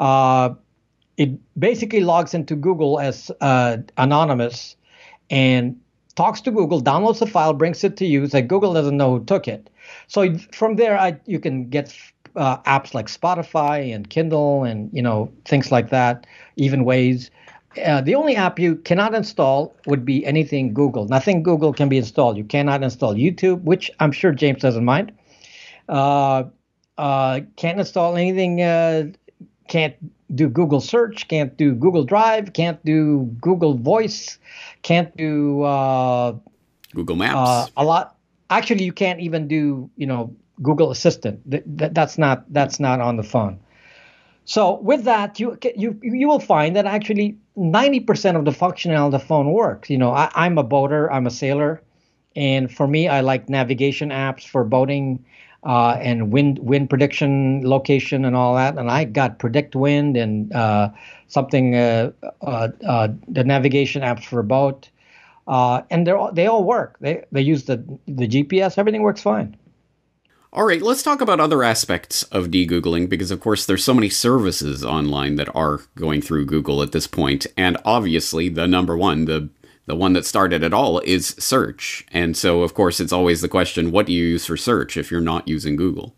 uh, 0.00 0.50
it 1.16 1.30
basically 1.58 2.00
logs 2.00 2.34
into 2.34 2.54
Google 2.56 3.00
as 3.00 3.30
uh, 3.40 3.78
anonymous 3.96 4.76
and 5.30 5.78
talks 6.14 6.40
to 6.42 6.50
Google, 6.50 6.82
downloads 6.82 7.18
the 7.20 7.26
file, 7.26 7.52
brings 7.52 7.84
it 7.84 7.96
to 7.98 8.06
you. 8.06 8.26
So 8.26 8.42
Google 8.42 8.72
doesn't 8.74 8.96
know 8.96 9.18
who 9.18 9.24
took 9.24 9.46
it. 9.46 9.70
So 10.08 10.36
from 10.52 10.76
there, 10.76 10.98
I, 10.98 11.18
you 11.26 11.38
can 11.38 11.68
get 11.68 11.94
uh, 12.34 12.58
apps 12.62 12.94
like 12.94 13.06
Spotify 13.06 13.94
and 13.94 14.08
Kindle 14.10 14.64
and 14.64 14.90
you 14.92 15.02
know 15.02 15.32
things 15.44 15.70
like 15.72 15.90
that, 15.90 16.26
even 16.56 16.84
Waze. 16.84 17.30
Uh, 17.78 18.00
the 18.00 18.14
only 18.14 18.36
app 18.36 18.58
you 18.58 18.76
cannot 18.76 19.14
install 19.14 19.74
would 19.86 20.04
be 20.04 20.24
anything 20.24 20.72
Google. 20.72 21.06
Nothing 21.06 21.42
Google 21.42 21.72
can 21.72 21.88
be 21.88 21.98
installed. 21.98 22.36
You 22.36 22.44
cannot 22.44 22.82
install 22.82 23.14
YouTube, 23.14 23.62
which 23.62 23.90
I'm 24.00 24.12
sure 24.12 24.32
James 24.32 24.62
doesn't 24.62 24.84
mind. 24.84 25.12
Uh, 25.88 26.44
uh, 26.98 27.40
can't 27.56 27.78
install 27.78 28.16
anything. 28.16 28.62
Uh, 28.62 29.12
can't 29.68 29.94
do 30.34 30.48
Google 30.48 30.80
search. 30.80 31.28
Can't 31.28 31.56
do 31.56 31.74
Google 31.74 32.04
Drive. 32.04 32.52
Can't 32.52 32.82
do 32.84 33.24
Google 33.40 33.74
Voice. 33.74 34.38
Can't 34.82 35.16
do 35.16 35.62
uh, 35.62 36.34
Google 36.94 37.16
Maps. 37.16 37.70
a 37.76 37.84
lot. 37.84 38.16
Actually, 38.50 38.84
you 38.84 38.92
can't 38.92 39.20
even 39.20 39.48
do 39.48 39.90
you 39.96 40.06
know 40.06 40.34
Google 40.62 40.90
Assistant. 40.90 41.40
That, 41.50 41.94
that's 41.94 42.16
not 42.18 42.44
that's 42.52 42.80
not 42.80 43.00
on 43.00 43.16
the 43.16 43.22
phone. 43.22 43.60
So 44.46 44.74
with 44.78 45.02
that, 45.04 45.40
you 45.40 45.58
you 45.76 45.98
you 46.02 46.28
will 46.28 46.38
find 46.38 46.76
that 46.76 46.86
actually 46.86 47.36
90% 47.58 48.36
of 48.36 48.44
the 48.44 48.52
functionality 48.52 49.06
of 49.06 49.12
the 49.12 49.18
phone 49.18 49.50
works. 49.50 49.90
You 49.90 49.98
know, 49.98 50.12
I, 50.12 50.30
I'm 50.36 50.56
a 50.56 50.62
boater, 50.62 51.10
I'm 51.12 51.26
a 51.26 51.30
sailor, 51.30 51.82
and 52.36 52.72
for 52.72 52.86
me, 52.86 53.08
I 53.08 53.22
like 53.22 53.48
navigation 53.48 54.10
apps 54.10 54.46
for 54.46 54.62
boating 54.62 55.24
uh, 55.64 55.98
and 56.00 56.30
wind 56.32 56.60
wind 56.60 56.88
prediction, 56.88 57.68
location, 57.68 58.24
and 58.24 58.36
all 58.36 58.54
that. 58.54 58.78
And 58.78 58.88
I 58.88 59.02
got 59.02 59.40
Predict 59.40 59.74
Wind 59.74 60.16
and 60.16 60.52
uh, 60.52 60.90
something 61.26 61.74
uh, 61.74 62.12
uh, 62.42 62.68
uh 62.86 63.08
the 63.26 63.42
navigation 63.42 64.02
apps 64.02 64.24
for 64.24 64.44
boat, 64.44 64.88
uh, 65.48 65.82
and 65.90 66.06
they 66.06 66.12
all 66.12 66.30
they 66.32 66.46
all 66.46 66.62
work. 66.62 66.98
They 67.00 67.24
they 67.32 67.42
use 67.42 67.64
the 67.64 67.78
the 68.06 68.28
GPS. 68.28 68.78
Everything 68.78 69.02
works 69.02 69.22
fine. 69.22 69.56
All 70.56 70.64
right, 70.64 70.80
let's 70.80 71.02
talk 71.02 71.20
about 71.20 71.38
other 71.38 71.62
aspects 71.62 72.22
of 72.22 72.50
de-googling 72.50 73.10
because 73.10 73.30
of 73.30 73.40
course 73.40 73.66
there's 73.66 73.84
so 73.84 73.92
many 73.92 74.08
services 74.08 74.82
online 74.82 75.36
that 75.36 75.54
are 75.54 75.82
going 75.96 76.22
through 76.22 76.46
Google 76.46 76.82
at 76.82 76.92
this 76.92 77.06
point 77.06 77.46
and 77.58 77.76
obviously 77.84 78.48
the 78.48 78.66
number 78.66 78.96
one, 78.96 79.26
the 79.26 79.50
the 79.84 79.94
one 79.94 80.14
that 80.14 80.24
started 80.24 80.62
it 80.62 80.72
all 80.72 81.00
is 81.00 81.36
search. 81.38 82.06
And 82.10 82.34
so 82.38 82.62
of 82.62 82.72
course 82.72 83.00
it's 83.00 83.12
always 83.12 83.42
the 83.42 83.50
question 83.50 83.90
what 83.90 84.06
do 84.06 84.14
you 84.14 84.24
use 84.24 84.46
for 84.46 84.56
search 84.56 84.96
if 84.96 85.10
you're 85.10 85.20
not 85.20 85.46
using 85.46 85.76
Google? 85.76 86.16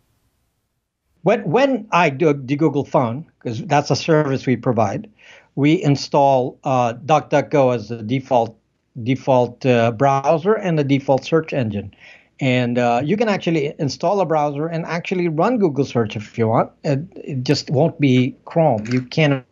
When 1.22 1.42
when 1.42 1.88
I 1.90 2.08
do 2.08 2.32
the 2.32 2.54
Google 2.54 2.84
phone 2.84 3.26
because 3.40 3.64
that's 3.64 3.90
a 3.90 3.96
service 3.96 4.46
we 4.46 4.54
provide, 4.54 5.10
we 5.56 5.82
install 5.82 6.60
uh, 6.62 6.94
DuckDuckGo 6.94 7.74
as 7.74 7.88
the 7.88 8.04
default 8.04 8.56
default 9.02 9.66
uh, 9.66 9.90
browser 9.90 10.54
and 10.54 10.78
the 10.78 10.84
default 10.84 11.24
search 11.24 11.52
engine. 11.52 11.92
And 12.40 12.78
uh, 12.78 13.02
you 13.04 13.16
can 13.16 13.28
actually 13.28 13.74
install 13.78 14.20
a 14.20 14.26
browser 14.26 14.66
and 14.66 14.86
actually 14.86 15.28
run 15.28 15.58
Google 15.58 15.84
search 15.84 16.14
if 16.16 16.38
you 16.38 16.48
want. 16.48 16.70
It, 16.84 17.00
it 17.16 17.42
just 17.42 17.70
won't 17.70 17.98
be 18.00 18.36
Chrome. 18.44 18.86
You 18.86 19.02
cannot 19.02 19.44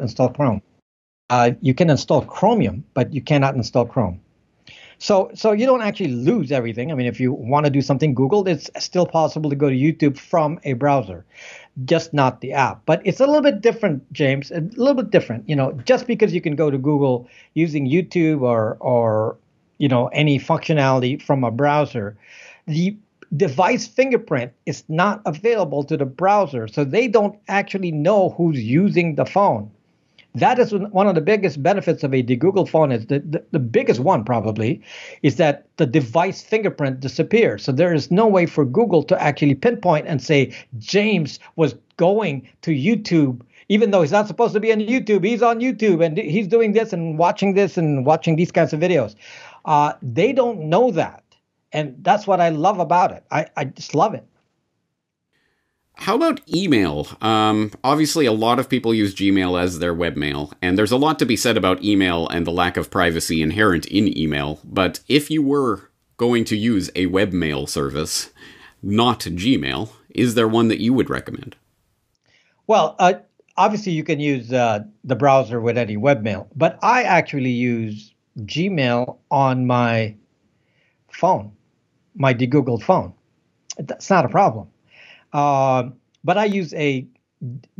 install 0.00 0.28
Chrome. 0.30 0.62
Uh, 1.30 1.52
you 1.60 1.74
can 1.74 1.88
install 1.88 2.22
Chromium, 2.22 2.84
but 2.92 3.14
you 3.14 3.22
cannot 3.22 3.54
install 3.54 3.86
Chrome. 3.86 4.20
So, 4.98 5.30
so 5.32 5.52
you 5.52 5.64
don't 5.64 5.80
actually 5.80 6.10
lose 6.10 6.52
everything. 6.52 6.92
I 6.92 6.94
mean, 6.94 7.06
if 7.06 7.18
you 7.18 7.32
want 7.32 7.64
to 7.64 7.70
do 7.70 7.80
something 7.80 8.12
Google, 8.12 8.46
it's 8.46 8.68
still 8.78 9.06
possible 9.06 9.48
to 9.48 9.56
go 9.56 9.70
to 9.70 9.74
YouTube 9.74 10.18
from 10.18 10.60
a 10.64 10.74
browser, 10.74 11.24
just 11.86 12.12
not 12.12 12.42
the 12.42 12.52
app. 12.52 12.82
But 12.84 13.00
it's 13.06 13.18
a 13.18 13.26
little 13.26 13.40
bit 13.40 13.62
different, 13.62 14.12
James. 14.12 14.50
A 14.50 14.60
little 14.60 15.02
bit 15.02 15.10
different. 15.10 15.48
You 15.48 15.56
know, 15.56 15.72
just 15.86 16.06
because 16.06 16.34
you 16.34 16.42
can 16.42 16.54
go 16.54 16.70
to 16.70 16.76
Google 16.76 17.26
using 17.54 17.88
YouTube 17.88 18.42
or 18.42 18.76
or 18.80 19.38
you 19.80 19.88
know 19.88 20.06
any 20.08 20.38
functionality 20.38 21.20
from 21.20 21.42
a 21.42 21.50
browser 21.50 22.16
the 22.66 22.96
device 23.36 23.86
fingerprint 23.86 24.52
is 24.66 24.84
not 24.88 25.20
available 25.24 25.82
to 25.82 25.96
the 25.96 26.04
browser 26.04 26.68
so 26.68 26.84
they 26.84 27.08
don't 27.08 27.36
actually 27.48 27.90
know 27.90 28.30
who's 28.30 28.60
using 28.60 29.14
the 29.16 29.24
phone 29.24 29.70
that 30.34 30.60
is 30.60 30.72
one 30.72 31.08
of 31.08 31.16
the 31.16 31.20
biggest 31.20 31.60
benefits 31.60 32.04
of 32.04 32.14
a 32.14 32.22
Google 32.22 32.64
phone 32.64 32.92
is 32.92 33.06
the, 33.06 33.18
the, 33.18 33.44
the, 33.50 33.58
biggest 33.58 33.98
one 33.98 34.22
probably 34.22 34.80
is 35.22 35.36
that 35.36 35.66
the 35.76 35.86
device 35.86 36.40
fingerprint 36.40 37.00
disappears. 37.00 37.64
So 37.64 37.72
there 37.72 37.92
is 37.92 38.12
no 38.12 38.28
way 38.28 38.46
for 38.46 38.64
Google 38.64 39.02
to 39.04 39.20
actually 39.20 39.56
pinpoint 39.56 40.06
and 40.06 40.22
say 40.22 40.54
James 40.78 41.40
was 41.56 41.74
going 41.96 42.48
to 42.62 42.70
YouTube 42.70 43.40
even 43.70 43.92
though 43.92 44.02
he's 44.02 44.10
not 44.10 44.26
supposed 44.26 44.52
to 44.52 44.58
be 44.58 44.72
on 44.72 44.80
YouTube, 44.80 45.24
he's 45.24 45.42
on 45.42 45.60
YouTube 45.60 46.04
and 46.04 46.18
he's 46.18 46.48
doing 46.48 46.72
this 46.72 46.92
and 46.92 47.16
watching 47.16 47.54
this 47.54 47.78
and 47.78 48.04
watching 48.04 48.34
these 48.34 48.50
kinds 48.50 48.72
of 48.72 48.80
videos. 48.80 49.14
Uh, 49.64 49.94
they 50.02 50.32
don't 50.32 50.68
know 50.68 50.90
that. 50.92 51.24
And 51.72 51.96
that's 52.02 52.26
what 52.26 52.40
I 52.40 52.48
love 52.48 52.78
about 52.78 53.12
it. 53.12 53.24
I, 53.30 53.46
I 53.56 53.64
just 53.64 53.94
love 53.94 54.14
it. 54.14 54.26
How 55.94 56.16
about 56.16 56.40
email? 56.48 57.06
Um, 57.20 57.72
obviously, 57.84 58.24
a 58.24 58.32
lot 58.32 58.58
of 58.58 58.70
people 58.70 58.94
use 58.94 59.14
Gmail 59.14 59.60
as 59.60 59.78
their 59.80 59.94
webmail, 59.94 60.52
and 60.62 60.78
there's 60.78 60.92
a 60.92 60.96
lot 60.96 61.18
to 61.18 61.26
be 61.26 61.36
said 61.36 61.58
about 61.58 61.84
email 61.84 62.26
and 62.28 62.46
the 62.46 62.50
lack 62.50 62.78
of 62.78 62.90
privacy 62.90 63.42
inherent 63.42 63.84
in 63.84 64.16
email. 64.16 64.60
But 64.64 65.00
if 65.08 65.30
you 65.30 65.42
were 65.42 65.90
going 66.16 66.44
to 66.46 66.56
use 66.56 66.88
a 66.94 67.06
webmail 67.08 67.68
service, 67.68 68.30
not 68.82 69.20
Gmail, 69.20 69.90
is 70.08 70.34
there 70.34 70.48
one 70.48 70.68
that 70.68 70.80
you 70.80 70.94
would 70.94 71.10
recommend? 71.10 71.56
Well, 72.66 72.96
uh, 72.98 73.14
obviously, 73.58 73.92
you 73.92 74.02
can 74.02 74.20
use 74.20 74.50
uh, 74.54 74.84
the 75.04 75.16
browser 75.16 75.60
with 75.60 75.76
any 75.76 75.98
webmail, 75.98 76.48
but 76.56 76.78
I 76.82 77.02
actually 77.02 77.50
use 77.50 78.09
Gmail 78.38 79.18
on 79.30 79.66
my 79.66 80.14
phone, 81.12 81.52
my 82.14 82.32
de-Googled 82.32 82.82
phone. 82.82 83.12
That's 83.78 84.10
not 84.10 84.24
a 84.24 84.28
problem. 84.28 84.68
Uh, 85.32 85.90
but 86.24 86.38
I 86.38 86.44
use 86.46 86.74
a 86.74 87.06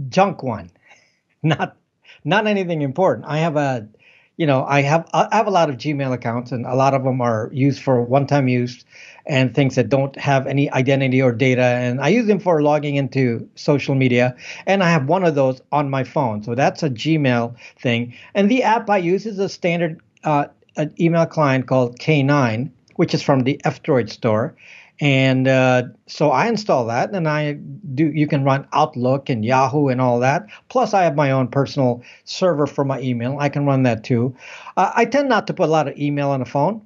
junk 0.08 0.42
one, 0.42 0.70
not 1.42 1.76
not 2.24 2.46
anything 2.46 2.82
important. 2.82 3.26
I 3.28 3.38
have 3.38 3.56
a, 3.56 3.88
you 4.36 4.46
know, 4.46 4.64
I 4.64 4.82
have 4.82 5.08
I 5.12 5.28
have 5.36 5.46
a 5.46 5.50
lot 5.50 5.70
of 5.70 5.76
Gmail 5.76 6.12
accounts, 6.12 6.52
and 6.52 6.66
a 6.66 6.74
lot 6.74 6.94
of 6.94 7.04
them 7.04 7.20
are 7.20 7.50
used 7.52 7.82
for 7.82 8.02
one-time 8.02 8.48
use 8.48 8.84
and 9.26 9.54
things 9.54 9.74
that 9.76 9.88
don't 9.88 10.16
have 10.18 10.46
any 10.46 10.70
identity 10.70 11.20
or 11.22 11.32
data. 11.32 11.62
And 11.62 12.00
I 12.00 12.08
use 12.08 12.26
them 12.26 12.40
for 12.40 12.62
logging 12.62 12.96
into 12.96 13.48
social 13.54 13.94
media. 13.94 14.34
And 14.66 14.82
I 14.82 14.90
have 14.90 15.06
one 15.06 15.24
of 15.24 15.34
those 15.34 15.60
on 15.72 15.90
my 15.90 16.04
phone, 16.04 16.42
so 16.42 16.54
that's 16.54 16.82
a 16.82 16.90
Gmail 16.90 17.56
thing. 17.78 18.14
And 18.34 18.50
the 18.50 18.62
app 18.62 18.88
I 18.90 18.98
use 18.98 19.26
is 19.26 19.38
a 19.38 19.48
standard 19.48 20.00
uh, 20.24 20.46
an 20.76 20.94
email 21.00 21.26
client 21.26 21.66
called 21.66 21.98
K9, 21.98 22.70
which 22.96 23.14
is 23.14 23.22
from 23.22 23.40
the 23.40 23.60
F-Droid 23.64 24.10
store. 24.10 24.56
And 25.00 25.48
uh, 25.48 25.84
so 26.06 26.30
I 26.30 26.46
install 26.46 26.84
that, 26.86 27.14
and 27.14 27.26
I 27.26 27.54
do. 27.54 28.12
You 28.12 28.26
can 28.26 28.44
run 28.44 28.68
Outlook 28.74 29.30
and 29.30 29.42
Yahoo 29.42 29.88
and 29.88 29.98
all 29.98 30.20
that. 30.20 30.46
Plus, 30.68 30.92
I 30.92 31.04
have 31.04 31.16
my 31.16 31.30
own 31.30 31.48
personal 31.48 32.02
server 32.24 32.66
for 32.66 32.84
my 32.84 33.00
email. 33.00 33.38
I 33.40 33.48
can 33.48 33.64
run 33.64 33.82
that 33.84 34.04
too. 34.04 34.36
Uh, 34.76 34.92
I 34.94 35.06
tend 35.06 35.30
not 35.30 35.46
to 35.46 35.54
put 35.54 35.70
a 35.70 35.72
lot 35.72 35.88
of 35.88 35.96
email 35.96 36.28
on 36.28 36.40
the 36.40 36.46
phone, 36.46 36.82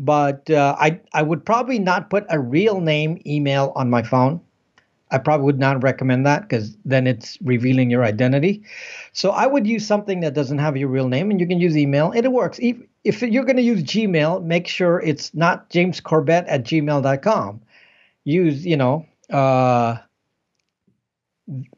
but 0.00 0.50
uh, 0.50 0.74
I 0.80 0.98
I 1.12 1.22
would 1.22 1.46
probably 1.46 1.78
not 1.78 2.10
put 2.10 2.26
a 2.28 2.40
real 2.40 2.80
name 2.80 3.22
email 3.24 3.72
on 3.76 3.88
my 3.88 4.02
phone. 4.02 4.40
I 5.14 5.18
probably 5.18 5.44
would 5.44 5.60
not 5.60 5.80
recommend 5.80 6.26
that 6.26 6.42
because 6.42 6.76
then 6.84 7.06
it's 7.06 7.38
revealing 7.40 7.88
your 7.88 8.02
identity. 8.04 8.64
So 9.12 9.30
I 9.30 9.46
would 9.46 9.64
use 9.64 9.86
something 9.86 10.20
that 10.20 10.34
doesn't 10.34 10.58
have 10.58 10.76
your 10.76 10.88
real 10.88 11.06
name, 11.08 11.30
and 11.30 11.40
you 11.40 11.46
can 11.46 11.60
use 11.60 11.76
email. 11.76 12.10
It 12.10 12.26
works. 12.32 12.58
If, 12.60 12.78
if 13.04 13.22
you're 13.22 13.44
going 13.44 13.56
to 13.56 13.62
use 13.62 13.84
Gmail, 13.84 14.42
make 14.42 14.66
sure 14.66 15.00
it's 15.00 15.32
not 15.32 15.70
James 15.70 16.00
Corbett 16.00 16.46
at 16.48 16.64
gmail.com. 16.64 17.60
Use, 18.24 18.66
you 18.66 18.76
know, 18.76 19.06
uh, 19.30 19.98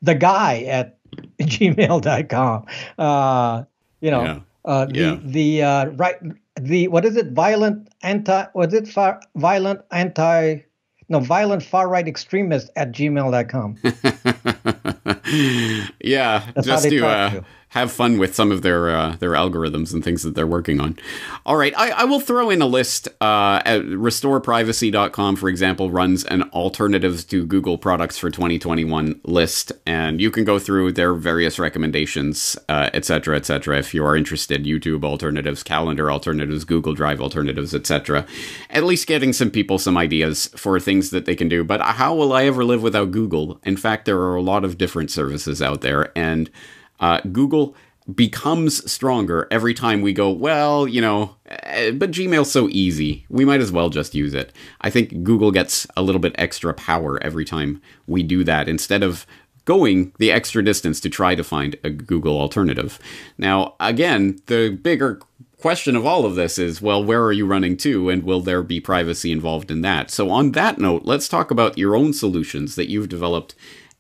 the 0.01 0.15
guy 0.15 0.63
at 0.63 0.99
gmail.com. 1.39 2.67
Uh, 2.97 3.65
you 4.01 4.11
know, 4.11 4.23
yeah. 4.23 4.41
Uh, 4.65 4.87
the 4.87 4.99
yeah. 4.99 5.19
the 5.23 5.63
uh, 5.63 5.87
right 5.91 6.17
the 6.61 6.89
what 6.89 7.05
is 7.05 7.17
it? 7.17 7.33
Violent 7.33 7.89
anti 8.03 8.47
was 8.55 8.75
it 8.75 8.89
violent 9.37 9.81
anti 9.91 10.63
no 11.09 11.21
violent 11.21 11.63
far 11.63 11.89
right 11.89 12.07
extremist 12.07 12.71
at 12.77 12.93
gmail.com. 12.93 13.77
yeah, 16.01 16.51
That's 16.55 16.67
just 16.67 16.89
to 16.89 17.07
uh, 17.07 17.41
have 17.77 17.93
fun 17.93 18.17
with 18.17 18.35
some 18.35 18.51
of 18.51 18.63
their 18.63 18.89
uh, 18.89 19.17
their 19.17 19.33
algorithms 19.33 19.93
and 19.93 20.03
things 20.03 20.23
that 20.23 20.35
they're 20.35 20.47
working 20.47 20.81
on. 20.81 20.99
All 21.45 21.57
right, 21.57 21.75
I, 21.77 21.91
I 21.91 22.05
will 22.05 22.21
throw 22.21 22.49
in 22.49 22.63
a 22.63 22.67
list. 22.67 23.09
Uh, 23.21 23.61
restoreprivacy.com, 23.61 25.37
for 25.37 25.49
example, 25.51 25.91
runs 25.91 26.25
an 26.25 26.45
alternatives 26.55 27.23
to 27.27 27.45
Google 27.45 27.77
products 27.77 28.17
for 28.17 28.31
2021 28.31 29.21
list, 29.25 29.73
and 29.85 30.23
you 30.23 30.31
can 30.31 30.45
go 30.45 30.59
through 30.59 30.93
their 30.93 31.13
various 31.13 31.59
recommendations, 31.59 32.57
etc., 32.69 33.35
uh, 33.35 33.37
etc. 33.37 33.77
Et 33.77 33.81
if 33.81 33.93
you 33.93 34.05
are 34.05 34.17
interested, 34.17 34.65
YouTube 34.65 35.05
alternatives, 35.05 35.63
calendar 35.63 36.11
alternatives, 36.11 36.65
Google 36.65 36.95
Drive 36.95 37.21
alternatives, 37.21 37.75
etc. 37.75 38.27
At 38.71 38.85
least 38.85 39.07
getting 39.07 39.35
some 39.35 39.51
people 39.51 39.79
some 39.79 39.99
ideas 39.99 40.47
for 40.57 40.81
things 40.81 41.11
that 41.11 41.27
they 41.27 41.37
can 41.37 41.49
do. 41.49 41.63
But 41.63 41.83
how 41.83 42.15
will 42.15 42.33
I 42.33 42.45
ever 42.45 42.65
live 42.65 42.83
without 42.83 43.11
Google? 43.11 43.61
In 43.65 43.77
fact, 43.77 44.07
there 44.07 44.21
are 44.21 44.37
a 44.37 44.43
lot 44.43 44.65
of 44.65 44.79
different 44.79 45.11
services 45.11 45.61
out 45.61 45.83
there, 45.83 46.11
and 46.17 46.51
uh, 47.01 47.21
Google 47.33 47.75
becomes 48.15 48.91
stronger 48.91 49.49
every 49.51 49.75
time 49.75 50.01
we 50.01 50.13
go, 50.13 50.31
well, 50.31 50.87
you 50.87 51.01
know, 51.01 51.35
eh, 51.47 51.91
but 51.91 52.13
Gmail's 52.13 52.51
so 52.51 52.69
easy. 52.71 53.27
We 53.29 53.45
might 53.45 53.61
as 53.61 53.73
well 53.73 53.91
just 53.91 54.15
use 54.15 54.33
it. 54.33 54.53
I 54.81 54.91
think 54.91 55.25
Google 55.25 55.51
gets 55.51 55.87
a 55.97 56.03
little 56.03 56.21
bit 56.21 56.35
extra 56.39 56.73
power 56.73 57.23
every 57.23 57.45
time 57.45 57.83
we 58.07 58.23
do 58.23 58.45
that 58.45 58.69
instead 58.69 59.03
of 59.03 59.27
going 59.65 60.13
the 60.19 60.31
extra 60.31 60.63
distance 60.63 61.01
to 61.01 61.11
try 61.11 61.35
to 61.35 61.43
find 61.43 61.77
a 61.83 61.91
Google 61.91 62.41
alternative. 62.41 63.01
Now, 63.37 63.75
again, 63.81 64.39
the 64.47 64.71
bigger 64.71 65.21
question 65.61 65.97
of 65.97 66.07
all 66.07 66.25
of 66.25 66.37
this 66.37 66.59
is 66.59 66.81
well, 66.81 67.03
where 67.03 67.25
are 67.25 67.33
you 67.33 67.45
running 67.45 67.77
to, 67.79 68.09
and 68.09 68.23
will 68.23 68.41
there 68.41 68.63
be 68.63 68.81
privacy 68.81 69.33
involved 69.33 69.69
in 69.71 69.81
that? 69.81 70.13
So, 70.13 70.31
on 70.31 70.53
that 70.53 70.79
note, 70.79 71.03
let's 71.05 71.29
talk 71.29 71.51
about 71.51 71.77
your 71.77 71.97
own 71.97 72.13
solutions 72.13 72.77
that 72.77 72.89
you've 72.89 73.09
developed 73.09 73.57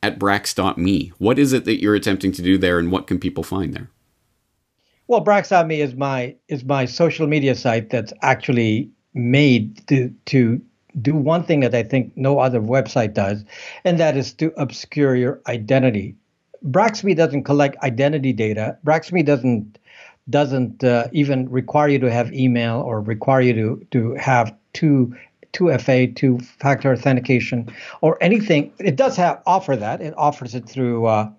at 0.06 0.20
Brax.me. 0.20 1.12
What 1.18 1.36
is 1.36 1.52
it 1.52 1.64
that 1.64 1.80
you're 1.80 1.96
attempting 1.96 2.30
to 2.32 2.42
do 2.42 2.56
there, 2.56 2.78
and 2.78 2.92
what 2.92 3.08
can 3.08 3.18
people 3.18 3.42
find 3.42 3.74
there? 3.74 3.90
Well, 5.08 5.24
Brax.me 5.24 5.80
is 5.80 5.94
my 5.94 6.36
is 6.48 6.64
my 6.64 6.84
social 6.84 7.26
media 7.26 7.54
site 7.54 7.90
that's 7.90 8.12
actually 8.22 8.88
made 9.14 9.86
to 9.88 10.14
to 10.26 10.60
do 11.02 11.14
one 11.14 11.42
thing 11.42 11.60
that 11.60 11.74
I 11.74 11.82
think 11.82 12.12
no 12.16 12.38
other 12.38 12.60
website 12.60 13.14
does, 13.14 13.44
and 13.84 13.98
that 13.98 14.16
is 14.16 14.32
to 14.34 14.52
obscure 14.56 15.16
your 15.16 15.40
identity. 15.48 16.14
Brax.me 16.64 17.14
doesn't 17.14 17.44
collect 17.44 17.76
identity 17.82 18.32
data. 18.32 18.78
Brax.me 18.84 19.22
doesn't 19.24 19.78
doesn't 20.30 20.84
uh, 20.84 21.08
even 21.12 21.48
require 21.50 21.88
you 21.88 21.98
to 21.98 22.10
have 22.10 22.32
email 22.32 22.80
or 22.80 23.00
require 23.00 23.40
you 23.40 23.54
to 23.54 23.86
to 23.90 24.14
have 24.14 24.54
two 24.72 25.16
2FA, 25.56 26.14
two 26.14 26.38
factor 26.38 26.92
authentication, 26.92 27.68
or 28.00 28.18
anything. 28.22 28.72
It 28.78 28.96
does 28.96 29.16
have 29.16 29.42
offer 29.46 29.76
that. 29.76 30.00
It 30.00 30.14
offers 30.16 30.54
it 30.54 30.68
through 30.68 31.06
uh, 31.06 31.30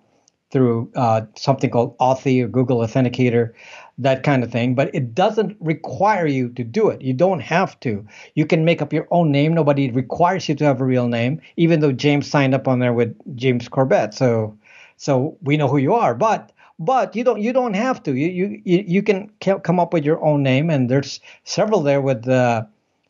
through 0.50 0.90
uh, 0.94 1.22
something 1.36 1.70
called 1.70 1.96
Authy 1.98 2.42
or 2.42 2.48
Google 2.48 2.78
Authenticator, 2.78 3.52
that 3.98 4.22
kind 4.22 4.42
of 4.42 4.50
thing. 4.50 4.74
But 4.74 4.94
it 4.94 5.14
doesn't 5.14 5.56
require 5.60 6.26
you 6.26 6.48
to 6.50 6.64
do 6.64 6.88
it. 6.88 7.02
You 7.02 7.12
don't 7.12 7.40
have 7.40 7.78
to. 7.80 8.06
You 8.34 8.46
can 8.46 8.64
make 8.64 8.80
up 8.80 8.92
your 8.92 9.06
own 9.10 9.30
name. 9.30 9.52
Nobody 9.52 9.90
requires 9.90 10.48
you 10.48 10.54
to 10.56 10.64
have 10.64 10.80
a 10.80 10.84
real 10.84 11.08
name, 11.08 11.40
even 11.56 11.80
though 11.80 11.92
James 11.92 12.26
signed 12.26 12.54
up 12.54 12.66
on 12.66 12.78
there 12.78 12.94
with 12.94 13.14
James 13.36 13.68
Corbett. 13.68 14.14
So, 14.14 14.56
so 14.96 15.36
we 15.42 15.56
know 15.56 15.68
who 15.68 15.78
you 15.78 15.94
are. 15.94 16.14
But 16.14 16.52
but 16.78 17.14
you 17.16 17.24
don't 17.24 17.40
you 17.40 17.52
don't 17.52 17.74
have 17.74 18.02
to. 18.04 18.14
You 18.14 18.60
you 18.64 18.84
you 18.86 19.02
can 19.02 19.30
come 19.40 19.80
up 19.80 19.92
with 19.92 20.04
your 20.04 20.24
own 20.24 20.42
name, 20.42 20.70
and 20.70 20.88
there's 20.88 21.20
several 21.44 21.82
there 21.82 22.00
with 22.00 22.26
uh, 22.28 22.64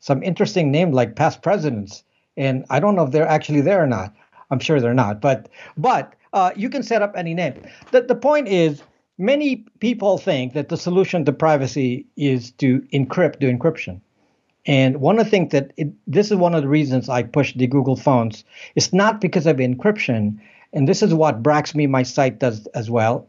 some 0.08 0.22
interesting 0.22 0.72
names 0.72 0.94
like 0.94 1.16
past 1.16 1.42
presidents. 1.42 2.02
And 2.38 2.64
I 2.70 2.80
don't 2.80 2.96
know 2.96 3.04
if 3.04 3.12
they're 3.12 3.28
actually 3.28 3.60
there 3.60 3.82
or 3.84 3.86
not. 3.86 4.14
I'm 4.50 4.58
sure 4.58 4.80
they're 4.80 4.94
not. 4.94 5.20
But 5.20 5.50
but 5.76 6.14
uh, 6.32 6.50
you 6.56 6.70
can 6.70 6.82
set 6.82 7.02
up 7.02 7.12
any 7.14 7.34
name. 7.34 7.54
The, 7.92 8.00
the 8.00 8.14
point 8.14 8.48
is, 8.48 8.82
many 9.18 9.66
people 9.80 10.16
think 10.16 10.54
that 10.54 10.70
the 10.70 10.78
solution 10.78 11.26
to 11.26 11.32
privacy 11.32 12.06
is 12.16 12.52
to 12.52 12.80
encrypt, 12.92 13.38
do 13.38 13.52
encryption. 13.52 14.00
And 14.64 15.00
one 15.00 15.18
of 15.18 15.26
the 15.26 15.30
things 15.30 15.52
that 15.52 15.72
it, 15.76 15.88
this 16.06 16.30
is 16.30 16.38
one 16.38 16.54
of 16.54 16.62
the 16.62 16.68
reasons 16.68 17.10
I 17.10 17.22
push 17.22 17.54
the 17.54 17.66
Google 17.66 17.96
phones. 17.96 18.44
It's 18.76 18.92
not 18.92 19.20
because 19.20 19.46
of 19.46 19.56
encryption, 19.58 20.40
and 20.72 20.88
this 20.88 21.02
is 21.02 21.12
what 21.12 21.42
Braxme, 21.42 21.88
my 21.88 22.02
site, 22.02 22.38
does 22.38 22.66
as 22.68 22.90
well. 22.90 23.28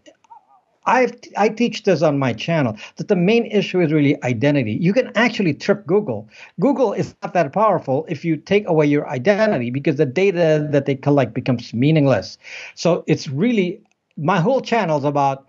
I 0.86 1.12
I 1.38 1.50
teach 1.50 1.84
this 1.84 2.02
on 2.02 2.18
my 2.20 2.34
channel 2.34 2.78
that 2.96 3.08
the 3.08 3.15
main 3.15 3.46
issue 3.46 3.82
is 3.82 3.92
really 3.92 4.22
identity. 4.24 4.74
You 4.74 4.94
can 4.94 5.12
actually 5.15 5.54
trip 5.54 5.86
Google. 5.86 6.30
Google 6.60 6.94
is 6.94 7.15
not 7.22 7.34
that 7.34 7.54
powerful 7.54 8.06
if 8.10 8.24
you 8.26 8.38
take 8.38 8.68
away 8.68 8.86
your 8.88 9.08
identity 9.10 9.72
because 9.72 9.98
the 9.98 10.06
data 10.06 10.68
that 10.72 10.86
they 10.86 10.96
collect 10.96 11.34
becomes 11.34 11.74
meaningless. 11.74 12.38
So 12.76 13.04
it's 13.08 13.28
really 13.28 13.82
my 14.18 14.39
whole 14.39 14.62
channel 14.62 14.98
is 14.98 15.04
about 15.04 15.48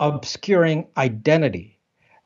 obscuring 0.00 0.86
identity. 0.96 1.78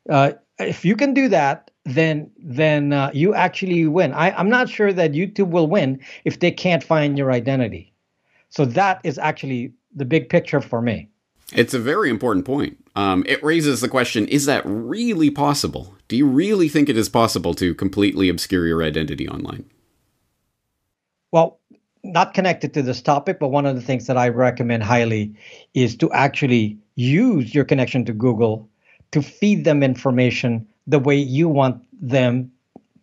Uh, 0.09 0.33
if 0.59 0.83
you 0.83 0.95
can 0.95 1.13
do 1.13 1.29
that, 1.29 1.71
then 1.85 2.29
then 2.37 2.93
uh, 2.93 3.11
you 3.13 3.33
actually 3.33 3.87
win. 3.87 4.13
I, 4.13 4.31
I'm 4.31 4.49
not 4.49 4.69
sure 4.69 4.91
that 4.93 5.13
YouTube 5.13 5.49
will 5.49 5.67
win 5.67 5.99
if 6.25 6.39
they 6.39 6.51
can't 6.51 6.83
find 6.83 7.17
your 7.17 7.31
identity. 7.31 7.93
So 8.49 8.65
that 8.65 9.01
is 9.03 9.17
actually 9.17 9.73
the 9.95 10.05
big 10.05 10.29
picture 10.29 10.61
for 10.61 10.81
me. 10.81 11.08
It's 11.53 11.73
a 11.73 11.79
very 11.79 12.09
important 12.09 12.45
point. 12.45 12.77
Um, 12.95 13.23
it 13.27 13.43
raises 13.43 13.81
the 13.81 13.89
question 13.89 14.27
is 14.27 14.45
that 14.45 14.63
really 14.65 15.29
possible? 15.29 15.95
Do 16.07 16.15
you 16.15 16.27
really 16.27 16.69
think 16.69 16.89
it 16.89 16.97
is 16.97 17.09
possible 17.09 17.53
to 17.55 17.73
completely 17.73 18.29
obscure 18.29 18.67
your 18.67 18.83
identity 18.83 19.27
online? 19.27 19.65
Well, 21.31 21.59
not 22.03 22.33
connected 22.33 22.73
to 22.73 22.81
this 22.81 23.01
topic, 23.01 23.39
but 23.39 23.49
one 23.49 23.65
of 23.65 23.75
the 23.75 23.81
things 23.81 24.07
that 24.07 24.17
I 24.17 24.29
recommend 24.29 24.83
highly 24.83 25.35
is 25.73 25.95
to 25.97 26.11
actually 26.11 26.77
use 26.95 27.53
your 27.53 27.65
connection 27.65 28.05
to 28.05 28.13
Google 28.13 28.69
to 29.11 29.21
feed 29.21 29.63
them 29.65 29.83
information 29.83 30.67
the 30.87 30.99
way 30.99 31.15
you 31.15 31.47
want 31.47 31.83
them 32.01 32.51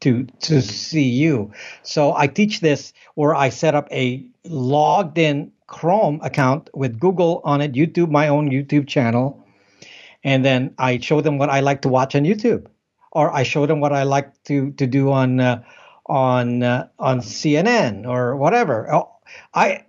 to 0.01 0.25
to 0.41 0.63
see 0.63 1.09
you. 1.09 1.53
So 1.83 2.15
I 2.15 2.27
teach 2.27 2.61
this 2.61 2.93
or 3.15 3.35
I 3.35 3.49
set 3.49 3.75
up 3.75 3.89
a 3.93 4.25
logged 4.45 5.19
in 5.19 5.53
Chrome 5.67 6.21
account 6.23 6.71
with 6.75 7.01
Google 7.01 7.41
on 7.45 7.61
it, 7.61 7.73
YouTube, 7.73 8.11
my 8.11 8.29
own 8.29 8.51
YouTube 8.51 8.87
channel. 8.87 9.45
And 10.23 10.45
then 10.45 10.75
I 10.79 10.99
show 10.99 11.21
them 11.21 11.39
what 11.39 11.51
I 11.51 11.61
like 11.61 11.83
to 11.83 11.89
watch 11.89 12.15
on 12.15 12.23
YouTube, 12.25 12.67
or 13.13 13.33
I 13.33 13.43
show 13.43 13.67
them 13.67 13.81
what 13.81 13.93
I 13.93 14.03
like 14.03 14.31
to 14.45 14.73
to 14.73 14.87
do 14.87 15.11
on 15.13 15.41
uh, 15.41 15.63
on 16.07 16.63
uh, 16.63 16.89
on 16.99 17.21
CNN 17.21 18.07
or 18.07 18.37
whatever. 18.37 18.93
Oh, 18.93 19.11
I 19.55 19.85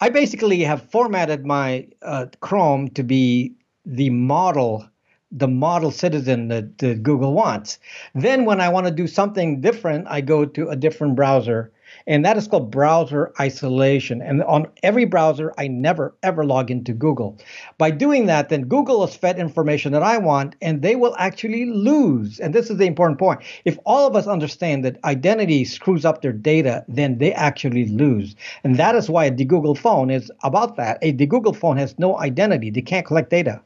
I 0.00 0.10
basically 0.10 0.62
have 0.62 0.90
formatted 0.90 1.44
my 1.44 1.88
uh, 2.02 2.26
Chrome 2.40 2.88
to 2.90 3.02
be 3.02 3.54
the 3.84 4.10
model 4.10 4.88
the 5.30 5.48
model 5.48 5.90
citizen 5.90 6.48
that, 6.48 6.78
that 6.78 7.02
Google 7.02 7.34
wants. 7.34 7.78
Then 8.14 8.44
when 8.44 8.60
I 8.60 8.68
want 8.68 8.86
to 8.86 8.92
do 8.92 9.06
something 9.06 9.60
different, 9.60 10.06
I 10.08 10.20
go 10.20 10.44
to 10.44 10.68
a 10.68 10.76
different 10.76 11.16
browser 11.16 11.70
and 12.06 12.24
that 12.24 12.36
is 12.36 12.46
called 12.46 12.70
browser 12.70 13.32
isolation. 13.40 14.20
And 14.20 14.42
on 14.44 14.66
every 14.82 15.04
browser, 15.04 15.52
I 15.56 15.68
never 15.68 16.14
ever 16.22 16.44
log 16.44 16.70
into 16.70 16.92
Google. 16.92 17.38
By 17.78 17.90
doing 17.90 18.26
that, 18.26 18.48
then 18.48 18.62
Google 18.62 19.04
is 19.04 19.14
fed 19.14 19.38
information 19.38 19.92
that 19.92 20.02
I 20.02 20.18
want, 20.18 20.54
and 20.60 20.82
they 20.82 20.96
will 20.96 21.14
actually 21.18 21.66
lose. 21.66 22.40
And 22.40 22.54
this 22.54 22.70
is 22.70 22.76
the 22.76 22.86
important 22.86 23.18
point. 23.18 23.40
If 23.64 23.78
all 23.84 24.06
of 24.06 24.16
us 24.16 24.26
understand 24.26 24.84
that 24.84 25.02
identity 25.04 25.64
screws 25.64 26.04
up 26.04 26.22
their 26.22 26.32
data, 26.32 26.84
then 26.88 27.18
they 27.18 27.32
actually 27.32 27.86
lose. 27.86 28.36
And 28.64 28.76
that 28.76 28.94
is 28.94 29.08
why 29.08 29.30
the 29.30 29.44
Google 29.44 29.74
phone 29.74 30.10
is 30.10 30.30
about 30.42 30.76
that. 30.76 31.00
The 31.00 31.26
Google 31.26 31.54
phone 31.54 31.76
has 31.78 31.98
no 31.98 32.18
identity, 32.18 32.70
they 32.70 32.82
can't 32.82 33.06
collect 33.06 33.30
data. 33.30 33.62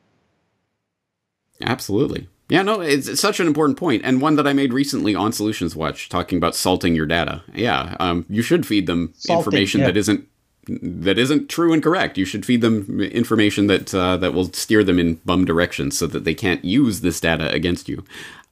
Absolutely. 1.61 2.29
Yeah, 2.49 2.62
no, 2.62 2.83
it's, 2.83 3.09
it's, 3.09 3.21
such 3.21 3.41
an 3.41 3.47
important 3.47 3.79
point, 3.79 4.03
and 4.05 4.21
one 4.21 4.37
that 4.37 4.47
I 4.47 4.53
made 4.53 4.75
recently 4.75 5.15
on 5.15 5.33
Solutions 5.33 5.75
Watch, 5.75 6.11
talking 6.11 6.37
about 6.37 6.55
salting 6.55 6.95
your 6.95 7.07
data. 7.07 7.43
Yeah, 7.55 7.97
um, 7.99 8.27
you 8.29 8.43
should 8.43 8.67
feed 8.67 8.87
them 8.87 9.15
Salting, 9.17 9.38
information 9.38 9.81
yeah. 9.81 9.87
that 9.87 9.97
isn't 9.97 10.29
that 10.69 11.19
isn't 11.19 11.49
true 11.49 11.73
and 11.73 11.83
correct. 11.83 12.19
You 12.19 12.25
should 12.25 12.47
feed 12.47 12.61
them 12.61 13.01
information 13.01 13.69
that 13.69 13.95
uh, 13.95 14.19
that 14.19 14.35
will 14.35 14.53
steer 14.53 14.85
them 14.85 14.99
in 14.99 15.15
bum 15.25 15.47
directions, 15.47 15.97
so 15.97 16.07
that 16.09 16.25
they 16.25 16.35
can't 16.35 16.62
use 16.62 17.01
this 17.01 17.21
data 17.21 17.51
against 17.53 17.88
you. 17.88 18.05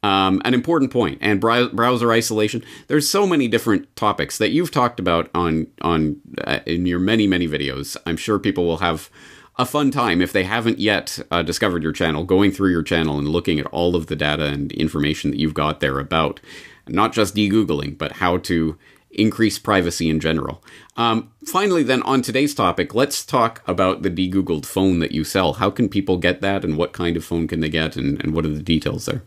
Um, 0.02 0.40
an 0.46 0.54
important 0.54 0.90
point, 0.90 1.18
and 1.20 1.38
browser 1.40 2.10
isolation. 2.10 2.64
There's 2.86 3.06
so 3.06 3.26
many 3.26 3.48
different 3.48 3.94
topics 3.96 4.38
that 4.38 4.48
you've 4.48 4.70
talked 4.70 4.98
about 4.98 5.28
on 5.34 5.66
on 5.82 6.22
uh, 6.42 6.60
in 6.64 6.86
your 6.86 7.00
many 7.00 7.26
many 7.26 7.46
videos. 7.46 7.98
I'm 8.06 8.16
sure 8.16 8.38
people 8.38 8.64
will 8.64 8.78
have 8.78 9.10
a 9.56 9.66
fun 9.66 9.90
time 9.90 10.22
if 10.22 10.32
they 10.32 10.44
haven't 10.44 10.78
yet 10.78 11.18
uh, 11.30 11.42
discovered 11.42 11.82
your 11.82 11.92
channel, 11.92 12.24
going 12.24 12.50
through 12.50 12.70
your 12.70 12.82
channel 12.82 13.18
and 13.18 13.28
looking 13.28 13.58
at 13.58 13.66
all 13.66 13.94
of 13.94 14.06
the 14.06 14.16
data 14.16 14.46
and 14.46 14.72
information 14.72 15.30
that 15.30 15.38
you've 15.38 15.54
got 15.54 15.80
there 15.80 15.98
about 15.98 16.40
not 16.88 17.12
just 17.12 17.34
de-googling, 17.34 17.98
but 17.98 18.12
how 18.12 18.38
to 18.38 18.78
increase 19.10 19.58
privacy 19.58 20.08
in 20.08 20.20
general. 20.20 20.62
Um, 20.96 21.32
finally, 21.44 21.82
then 21.82 22.02
on 22.04 22.22
today's 22.22 22.54
topic, 22.54 22.94
let's 22.94 23.24
talk 23.24 23.62
about 23.66 24.02
the 24.02 24.10
de-googled 24.10 24.66
phone 24.66 25.00
that 25.00 25.12
you 25.12 25.24
sell. 25.24 25.54
How 25.54 25.70
can 25.70 25.88
people 25.88 26.16
get 26.16 26.40
that, 26.40 26.64
and 26.64 26.76
what 26.76 26.92
kind 26.92 27.16
of 27.16 27.24
phone 27.24 27.48
can 27.48 27.60
they 27.60 27.68
get, 27.68 27.96
and, 27.96 28.22
and 28.22 28.32
what 28.34 28.46
are 28.46 28.54
the 28.54 28.62
details 28.62 29.06
there? 29.06 29.22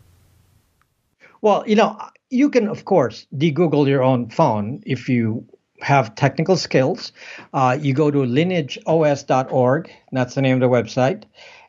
Well, 1.42 1.62
you 1.66 1.76
know, 1.76 1.98
you 2.30 2.48
can 2.50 2.66
of 2.68 2.86
course 2.86 3.26
de-google 3.36 3.86
your 3.86 4.02
own 4.02 4.30
phone 4.30 4.82
if 4.86 5.08
you 5.08 5.46
have 5.80 6.14
technical 6.14 6.56
skills, 6.56 7.12
uh, 7.52 7.76
you 7.80 7.94
go 7.94 8.10
to 8.10 8.18
lineageos.org. 8.18 9.90
That's 10.12 10.34
the 10.34 10.42
name 10.42 10.54
of 10.54 10.60
the 10.60 10.68
website. 10.68 11.24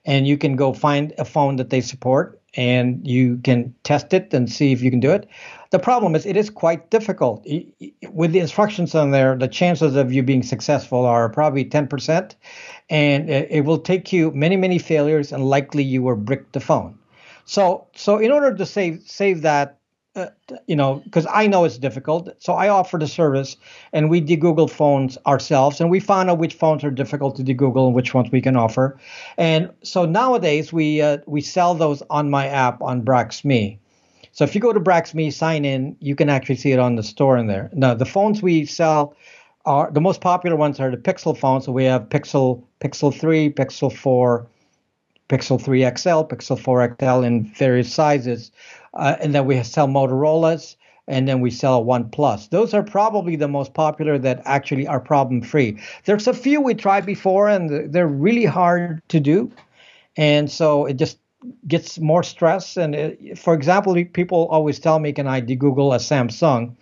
And 0.06 0.28
you 0.28 0.38
can 0.38 0.56
go 0.56 0.74
find 0.74 1.14
a 1.18 1.26
phone 1.26 1.56
that 1.56 1.72
they 1.72 1.82
support 1.82 2.40
and 2.56 3.06
you 3.06 3.38
can 3.44 3.74
test 3.84 4.14
it 4.14 4.34
and 4.34 4.50
see 4.50 4.72
if 4.72 4.82
you 4.82 4.90
can 4.90 5.00
do 5.00 5.12
it. 5.12 5.28
The 5.72 5.80
problem 5.80 6.16
is, 6.16 6.26
it 6.26 6.38
is 6.38 6.50
quite 6.50 6.90
difficult. 6.90 7.46
With 8.12 8.32
the 8.32 8.40
instructions 8.40 8.96
on 8.96 9.12
there, 9.12 9.36
the 9.36 9.48
chances 9.48 9.96
of 9.96 10.14
you 10.14 10.24
being 10.24 10.44
successful 10.44 11.06
are 11.06 11.28
probably 11.28 11.66
10%. 11.66 12.36
And 12.90 13.30
it 13.30 13.66
will 13.66 13.80
take 13.80 14.14
you 14.14 14.32
many, 14.32 14.56
many 14.56 14.78
failures, 14.78 15.32
and 15.32 15.44
likely 15.44 15.84
you 15.84 16.04
will 16.04 16.16
brick 16.16 16.52
the 16.52 16.60
phone. 16.60 16.98
So, 17.46 17.88
so 17.96 18.18
in 18.18 18.32
order 18.32 18.56
to 18.56 18.66
save 18.66 19.04
save 19.06 19.42
that 19.44 19.80
uh, 20.16 20.28
you 20.68 20.76
know, 20.76 21.02
because 21.04 21.28
I 21.30 21.48
know 21.48 21.66
it's 21.66 21.78
difficult. 21.78 22.30
So 22.40 22.54
I 22.54 22.70
offer 22.70 22.98
the 22.98 23.08
service, 23.08 23.58
and 23.92 24.10
we 24.10 24.22
de-Google 24.22 24.68
phones 24.68 25.18
ourselves, 25.26 25.82
and 25.82 25.90
we 25.90 26.00
find 26.00 26.30
out 26.30 26.38
which 26.38 26.54
phones 26.54 26.84
are 26.84 26.92
difficult 26.92 27.36
to 27.36 27.44
de-Google 27.44 27.88
and 27.88 27.96
which 27.96 28.14
ones 28.14 28.32
we 28.32 28.42
can 28.42 28.56
offer. 28.56 28.98
And 29.38 29.72
so 29.84 30.06
nowadays 30.06 30.72
we 30.72 31.02
uh, 31.02 31.18
we 31.26 31.42
sell 31.42 31.76
those 31.76 32.02
on 32.10 32.30
my 32.30 32.48
app 32.48 32.82
on 32.82 33.04
Braxme. 33.04 33.78
So 34.32 34.44
if 34.44 34.56
you 34.56 34.62
go 34.62 34.74
to 34.74 34.80
Braxme, 34.80 35.32
sign 35.32 35.66
in, 35.66 35.96
you 36.00 36.16
can 36.16 36.30
actually 36.30 36.56
see 36.56 36.72
it 36.72 36.80
on 36.80 36.96
the 36.96 37.04
store 37.04 37.38
in 37.38 37.48
there. 37.48 37.70
Now 37.74 37.94
the 37.94 38.06
phones 38.06 38.42
we 38.42 38.66
sell 38.66 39.16
are 39.66 39.90
the 39.92 40.02
most 40.02 40.22
popular 40.22 40.56
ones 40.56 40.80
are 40.80 40.92
the 40.92 40.98
Pixel 40.98 41.38
phones. 41.38 41.66
So 41.66 41.72
we 41.72 41.86
have 41.86 42.04
Pixel, 42.04 42.64
Pixel 42.80 43.18
3, 43.18 43.50
Pixel 43.52 43.92
4, 43.92 44.48
Pixel 45.30 45.62
3 45.62 45.82
XL, 45.82 46.24
Pixel 46.24 46.60
4 46.60 46.98
XL 47.00 47.24
in 47.24 47.46
various 47.54 47.94
sizes 47.94 48.52
uh, 48.96 49.18
and 49.20 49.36
then 49.36 49.46
we 49.46 49.62
sell 49.64 49.88
Motorola's, 49.88 50.78
and 51.08 51.28
then 51.28 51.40
we 51.40 51.52
sell 51.52 51.86
OnePlus. 51.86 52.50
Those 52.50 52.74
are 52.74 52.82
probably 52.82 53.36
the 53.36 53.48
most 53.48 53.74
popular 53.74 54.18
that 54.18 54.42
actually 54.46 54.88
are 54.88 55.00
problem 55.00 55.42
free. 55.42 55.80
There's 56.06 56.28
a 56.28 56.34
few 56.34 56.62
we 56.62 56.74
tried 56.74 57.06
before, 57.06 57.48
and 57.48 57.94
they're 57.94 58.08
really 58.08 58.46
hard 58.46 59.02
to 59.10 59.20
do, 59.20 59.52
and 60.18 60.50
so 60.50 60.86
it 60.86 60.96
just 60.96 61.20
gets 61.68 62.00
more 62.00 62.24
stress. 62.24 62.78
And 62.78 62.96
it, 62.96 63.38
for 63.38 63.54
example, 63.54 63.94
people 64.14 64.48
always 64.50 64.80
tell 64.80 64.98
me, 64.98 65.12
"Can 65.14 65.28
I 65.28 65.42
de-Google 65.42 65.94
a 65.94 65.98
Samsung?" 65.98 66.76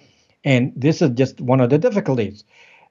And 0.45 0.71
this 0.75 1.01
is 1.01 1.11
just 1.11 1.41
one 1.41 1.59
of 1.59 1.69
the 1.69 1.77
difficulties 1.77 2.43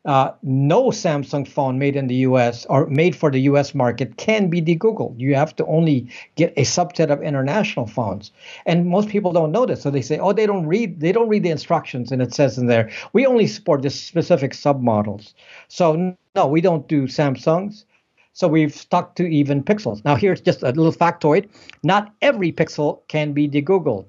uh, 0.05 0.33
no 0.43 0.91
Samsung 0.91 1.47
phone 1.47 1.79
made 1.79 1.95
in 1.95 2.09
the 2.09 2.17
US 2.27 2.67
or 2.67 2.87
made 2.87 3.15
for 3.15 3.31
the 3.31 3.41
US 3.43 3.75
market 3.75 4.17
can 4.17 4.49
be 4.49 4.61
de-Googled. 4.61 5.15
You 5.19 5.35
have 5.37 5.55
to 5.57 5.67
only 5.67 6.09
get 6.35 6.53
a 6.57 6.62
subset 6.62 7.11
of 7.11 7.23
international 7.23 7.87
phones. 7.87 8.33
And 8.67 8.87
most 8.87 9.09
people 9.09 9.33
don't 9.33 9.53
know 9.53 9.65
this. 9.65 9.83
So 9.83 9.91
they 9.91 10.03
say, 10.03 10.19
oh, 10.19 10.33
they 10.33 10.47
don't 10.47 10.67
read, 10.67 11.01
they 11.01 11.12
don't 11.12 11.29
read 11.29 11.45
the 11.45 11.51
instructions. 11.51 12.11
And 12.11 12.21
it 12.21 12.35
says 12.35 12.59
in 12.59 12.67
there, 12.67 12.91
we 13.12 13.27
only 13.27 13.47
support 13.47 13.83
the 13.83 13.91
specific 13.91 14.53
submodels. 14.53 15.35
So 15.69 16.17
no, 16.35 16.47
we 16.47 16.61
don't 16.61 16.88
do 16.88 17.05
Samsungs. 17.05 17.85
So 18.33 18.49
we've 18.49 18.75
stuck 18.75 19.15
to 19.17 19.29
even 19.29 19.62
pixels. 19.62 20.05
Now, 20.05 20.17
here's 20.17 20.41
just 20.41 20.62
a 20.62 20.69
little 20.73 20.93
factoid 20.93 21.49
not 21.83 22.12
every 22.23 22.51
pixel 22.51 23.01
can 23.09 23.33
be 23.33 23.49
degoogled. 23.49 24.07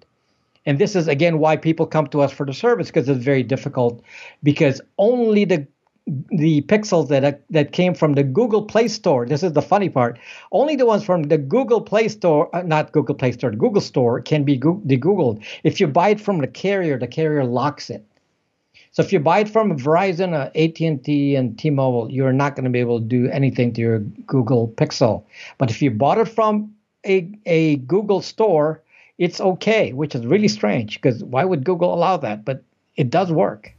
And 0.66 0.80
this 0.80 0.96
is, 0.96 1.08
again, 1.10 1.40
why 1.40 1.58
people 1.58 1.86
come 1.86 2.08
to 2.08 2.22
us 2.22 2.32
for 2.32 2.46
the 2.46 2.54
service 2.54 2.88
because 2.88 3.10
it's 3.10 3.24
very 3.24 3.44
difficult 3.44 4.02
because 4.42 4.80
only 4.98 5.44
the 5.44 5.68
the 6.06 6.62
pixels 6.64 7.08
that 7.08 7.44
that 7.50 7.72
came 7.72 7.94
from 7.94 8.14
the 8.14 8.24
Google 8.24 8.64
Play 8.64 8.88
Store. 8.88 9.26
This 9.26 9.42
is 9.44 9.54
the 9.54 9.62
funny 9.62 9.90
part. 9.90 10.20
Only 10.52 10.76
the 10.76 10.86
ones 10.86 11.04
from 11.04 11.24
the 11.24 11.38
Google 11.38 11.82
Play 11.82 12.10
Store, 12.10 12.54
uh, 12.54 12.62
not 12.62 12.92
Google 12.92 13.16
Play 13.16 13.32
Store, 13.32 13.52
Google 13.52 13.82
Store, 13.82 14.20
can 14.22 14.44
be 14.44 14.58
go- 14.58 14.82
de-Googled. 14.86 15.44
If 15.64 15.80
you 15.80 15.88
buy 15.88 16.10
it 16.10 16.20
from 16.20 16.40
the 16.40 16.48
carrier, 16.48 17.00
the 17.00 17.08
carrier 17.08 17.46
locks 17.46 17.90
it. 17.90 18.06
So 18.92 19.02
if 19.02 19.12
you 19.12 19.20
buy 19.20 19.40
it 19.40 19.50
from 19.50 19.78
Verizon, 19.78 20.34
uh, 20.34 20.52
AT&T, 20.54 21.36
and 21.36 21.58
T-Mobile, 21.58 22.12
you're 22.12 22.34
not 22.34 22.56
going 22.56 22.66
to 22.66 22.70
be 22.70 22.80
able 22.80 23.00
to 23.00 23.06
do 23.06 23.28
anything 23.30 23.74
to 23.74 23.82
your 23.82 24.00
Google 24.28 24.68
Pixel. 24.68 25.24
But 25.58 25.72
if 25.72 25.82
you 25.82 25.90
bought 25.90 26.18
it 26.20 26.28
from 26.28 26.76
a 27.06 27.30
a 27.46 27.78
Google 27.78 28.22
store, 28.22 28.82
it's 29.18 29.40
okay, 29.40 29.94
which 29.94 30.16
is 30.16 30.26
really 30.26 30.48
strange 30.48 31.02
because 31.02 31.24
why 31.24 31.46
would 31.46 31.64
Google 31.64 31.94
allow 31.94 32.18
that? 32.18 32.46
But 32.46 32.64
it 32.96 33.10
does 33.10 33.32
work. 33.32 33.73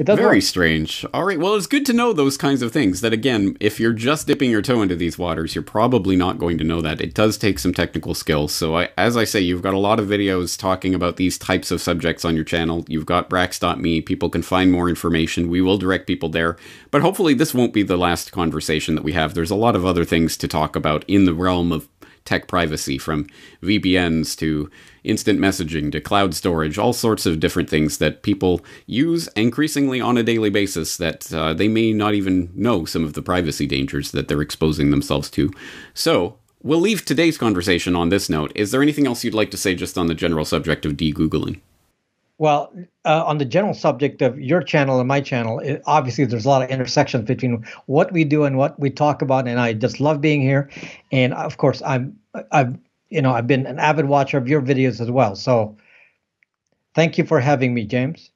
It 0.00 0.06
does 0.06 0.18
Very 0.18 0.36
work. 0.36 0.42
strange. 0.44 1.04
All 1.12 1.24
right. 1.24 1.38
Well, 1.38 1.54
it's 1.56 1.66
good 1.66 1.84
to 1.84 1.92
know 1.92 2.14
those 2.14 2.38
kinds 2.38 2.62
of 2.62 2.72
things. 2.72 3.02
That 3.02 3.12
again, 3.12 3.58
if 3.60 3.78
you're 3.78 3.92
just 3.92 4.26
dipping 4.26 4.50
your 4.50 4.62
toe 4.62 4.80
into 4.80 4.96
these 4.96 5.18
waters, 5.18 5.54
you're 5.54 5.60
probably 5.60 6.16
not 6.16 6.38
going 6.38 6.56
to 6.56 6.64
know 6.64 6.80
that. 6.80 7.02
It 7.02 7.12
does 7.12 7.36
take 7.36 7.58
some 7.58 7.74
technical 7.74 8.14
skills. 8.14 8.50
So, 8.50 8.78
I, 8.78 8.88
as 8.96 9.14
I 9.14 9.24
say, 9.24 9.40
you've 9.40 9.60
got 9.60 9.74
a 9.74 9.78
lot 9.78 10.00
of 10.00 10.08
videos 10.08 10.58
talking 10.58 10.94
about 10.94 11.16
these 11.16 11.36
types 11.36 11.70
of 11.70 11.82
subjects 11.82 12.24
on 12.24 12.34
your 12.34 12.46
channel. 12.46 12.82
You've 12.88 13.04
got 13.04 13.28
Brax.me. 13.28 14.00
People 14.00 14.30
can 14.30 14.40
find 14.40 14.72
more 14.72 14.88
information. 14.88 15.50
We 15.50 15.60
will 15.60 15.76
direct 15.76 16.06
people 16.06 16.30
there. 16.30 16.56
But 16.90 17.02
hopefully, 17.02 17.34
this 17.34 17.52
won't 17.52 17.74
be 17.74 17.82
the 17.82 17.98
last 17.98 18.32
conversation 18.32 18.94
that 18.94 19.04
we 19.04 19.12
have. 19.12 19.34
There's 19.34 19.50
a 19.50 19.54
lot 19.54 19.76
of 19.76 19.84
other 19.84 20.06
things 20.06 20.38
to 20.38 20.48
talk 20.48 20.76
about 20.76 21.04
in 21.08 21.26
the 21.26 21.34
realm 21.34 21.72
of 21.72 21.90
tech 22.24 22.48
privacy 22.48 22.98
from 22.98 23.26
VPNs 23.62 24.36
to 24.38 24.70
instant 25.04 25.40
messaging 25.40 25.90
to 25.92 26.00
cloud 26.00 26.34
storage, 26.34 26.78
all 26.78 26.92
sorts 26.92 27.26
of 27.26 27.40
different 27.40 27.70
things 27.70 27.98
that 27.98 28.22
people 28.22 28.64
use 28.86 29.28
increasingly 29.28 30.00
on 30.00 30.18
a 30.18 30.22
daily 30.22 30.50
basis 30.50 30.96
that 30.96 31.32
uh, 31.32 31.54
they 31.54 31.68
may 31.68 31.92
not 31.92 32.14
even 32.14 32.50
know 32.54 32.84
some 32.84 33.04
of 33.04 33.14
the 33.14 33.22
privacy 33.22 33.66
dangers 33.66 34.10
that 34.12 34.28
they're 34.28 34.42
exposing 34.42 34.90
themselves 34.90 35.30
to. 35.30 35.50
So, 35.94 36.38
we'll 36.62 36.80
leave 36.80 37.04
today's 37.04 37.38
conversation 37.38 37.96
on 37.96 38.10
this 38.10 38.28
note. 38.28 38.52
Is 38.54 38.70
there 38.70 38.82
anything 38.82 39.06
else 39.06 39.24
you'd 39.24 39.34
like 39.34 39.50
to 39.52 39.56
say 39.56 39.74
just 39.74 39.96
on 39.96 40.06
the 40.06 40.14
general 40.14 40.44
subject 40.44 40.84
of 40.84 40.96
de-Googling? 40.96 41.60
Well, 42.40 42.72
uh, 43.04 43.22
on 43.26 43.36
the 43.36 43.44
general 43.44 43.74
subject 43.74 44.22
of 44.22 44.40
your 44.40 44.62
channel 44.62 44.98
and 44.98 45.06
my 45.06 45.20
channel, 45.20 45.58
it, 45.58 45.82
obviously 45.84 46.24
there's 46.24 46.46
a 46.46 46.48
lot 46.48 46.62
of 46.62 46.70
intersections 46.70 47.26
between 47.26 47.66
what 47.84 48.12
we 48.12 48.24
do 48.24 48.44
and 48.44 48.56
what 48.56 48.80
we 48.80 48.88
talk 48.88 49.20
about, 49.20 49.46
and 49.46 49.60
I 49.60 49.74
just 49.74 50.00
love 50.00 50.22
being 50.22 50.40
here. 50.40 50.70
And 51.12 51.34
of 51.34 51.58
course, 51.58 51.82
I'm 51.84 52.18
I've 52.50 52.78
you 53.10 53.20
know 53.20 53.34
I've 53.34 53.46
been 53.46 53.66
an 53.66 53.78
avid 53.78 54.06
watcher 54.06 54.38
of 54.38 54.48
your 54.48 54.62
videos 54.62 55.02
as 55.02 55.10
well. 55.10 55.36
So, 55.36 55.76
thank 56.94 57.18
you 57.18 57.26
for 57.26 57.40
having 57.40 57.74
me, 57.74 57.84
James. 57.84 58.30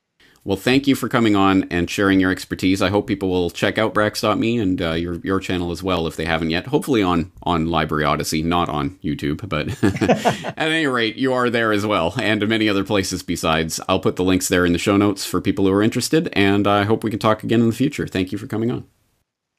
Well, 0.46 0.58
thank 0.58 0.86
you 0.86 0.94
for 0.94 1.08
coming 1.08 1.34
on 1.34 1.64
and 1.70 1.88
sharing 1.88 2.20
your 2.20 2.30
expertise. 2.30 2.82
I 2.82 2.90
hope 2.90 3.06
people 3.06 3.30
will 3.30 3.48
check 3.48 3.78
out 3.78 3.94
Brax.me 3.94 4.58
and 4.58 4.80
uh, 4.80 4.92
your 4.92 5.14
your 5.20 5.40
channel 5.40 5.70
as 5.70 5.82
well 5.82 6.06
if 6.06 6.16
they 6.16 6.26
haven't 6.26 6.50
yet. 6.50 6.66
Hopefully 6.66 7.02
on 7.02 7.32
on 7.44 7.66
LBRY 7.66 8.06
Odysee, 8.06 8.42
not 8.42 8.68
on 8.68 8.98
YouTube, 9.02 9.48
but 9.48 9.68
at 10.58 10.58
any 10.58 10.86
rate, 10.86 11.16
you 11.16 11.32
are 11.32 11.48
there 11.48 11.72
as 11.72 11.86
well, 11.86 12.14
and 12.20 12.46
many 12.46 12.68
other 12.68 12.84
places 12.84 13.22
besides. 13.22 13.80
I'll 13.88 14.00
put 14.00 14.16
the 14.16 14.24
links 14.24 14.48
there 14.48 14.66
in 14.66 14.72
the 14.72 14.78
show 14.78 14.98
notes 14.98 15.24
for 15.24 15.40
people 15.40 15.64
who 15.64 15.72
are 15.72 15.82
interested, 15.82 16.28
and 16.34 16.66
I 16.66 16.84
hope 16.84 17.04
we 17.04 17.10
can 17.10 17.20
talk 17.20 17.42
again 17.42 17.62
in 17.62 17.68
the 17.68 17.74
future. 17.74 18.06
Thank 18.06 18.30
you 18.30 18.36
for 18.36 18.46
coming 18.46 18.70
on. 18.70 18.86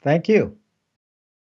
Thank 0.03 0.29
you. 0.29 0.57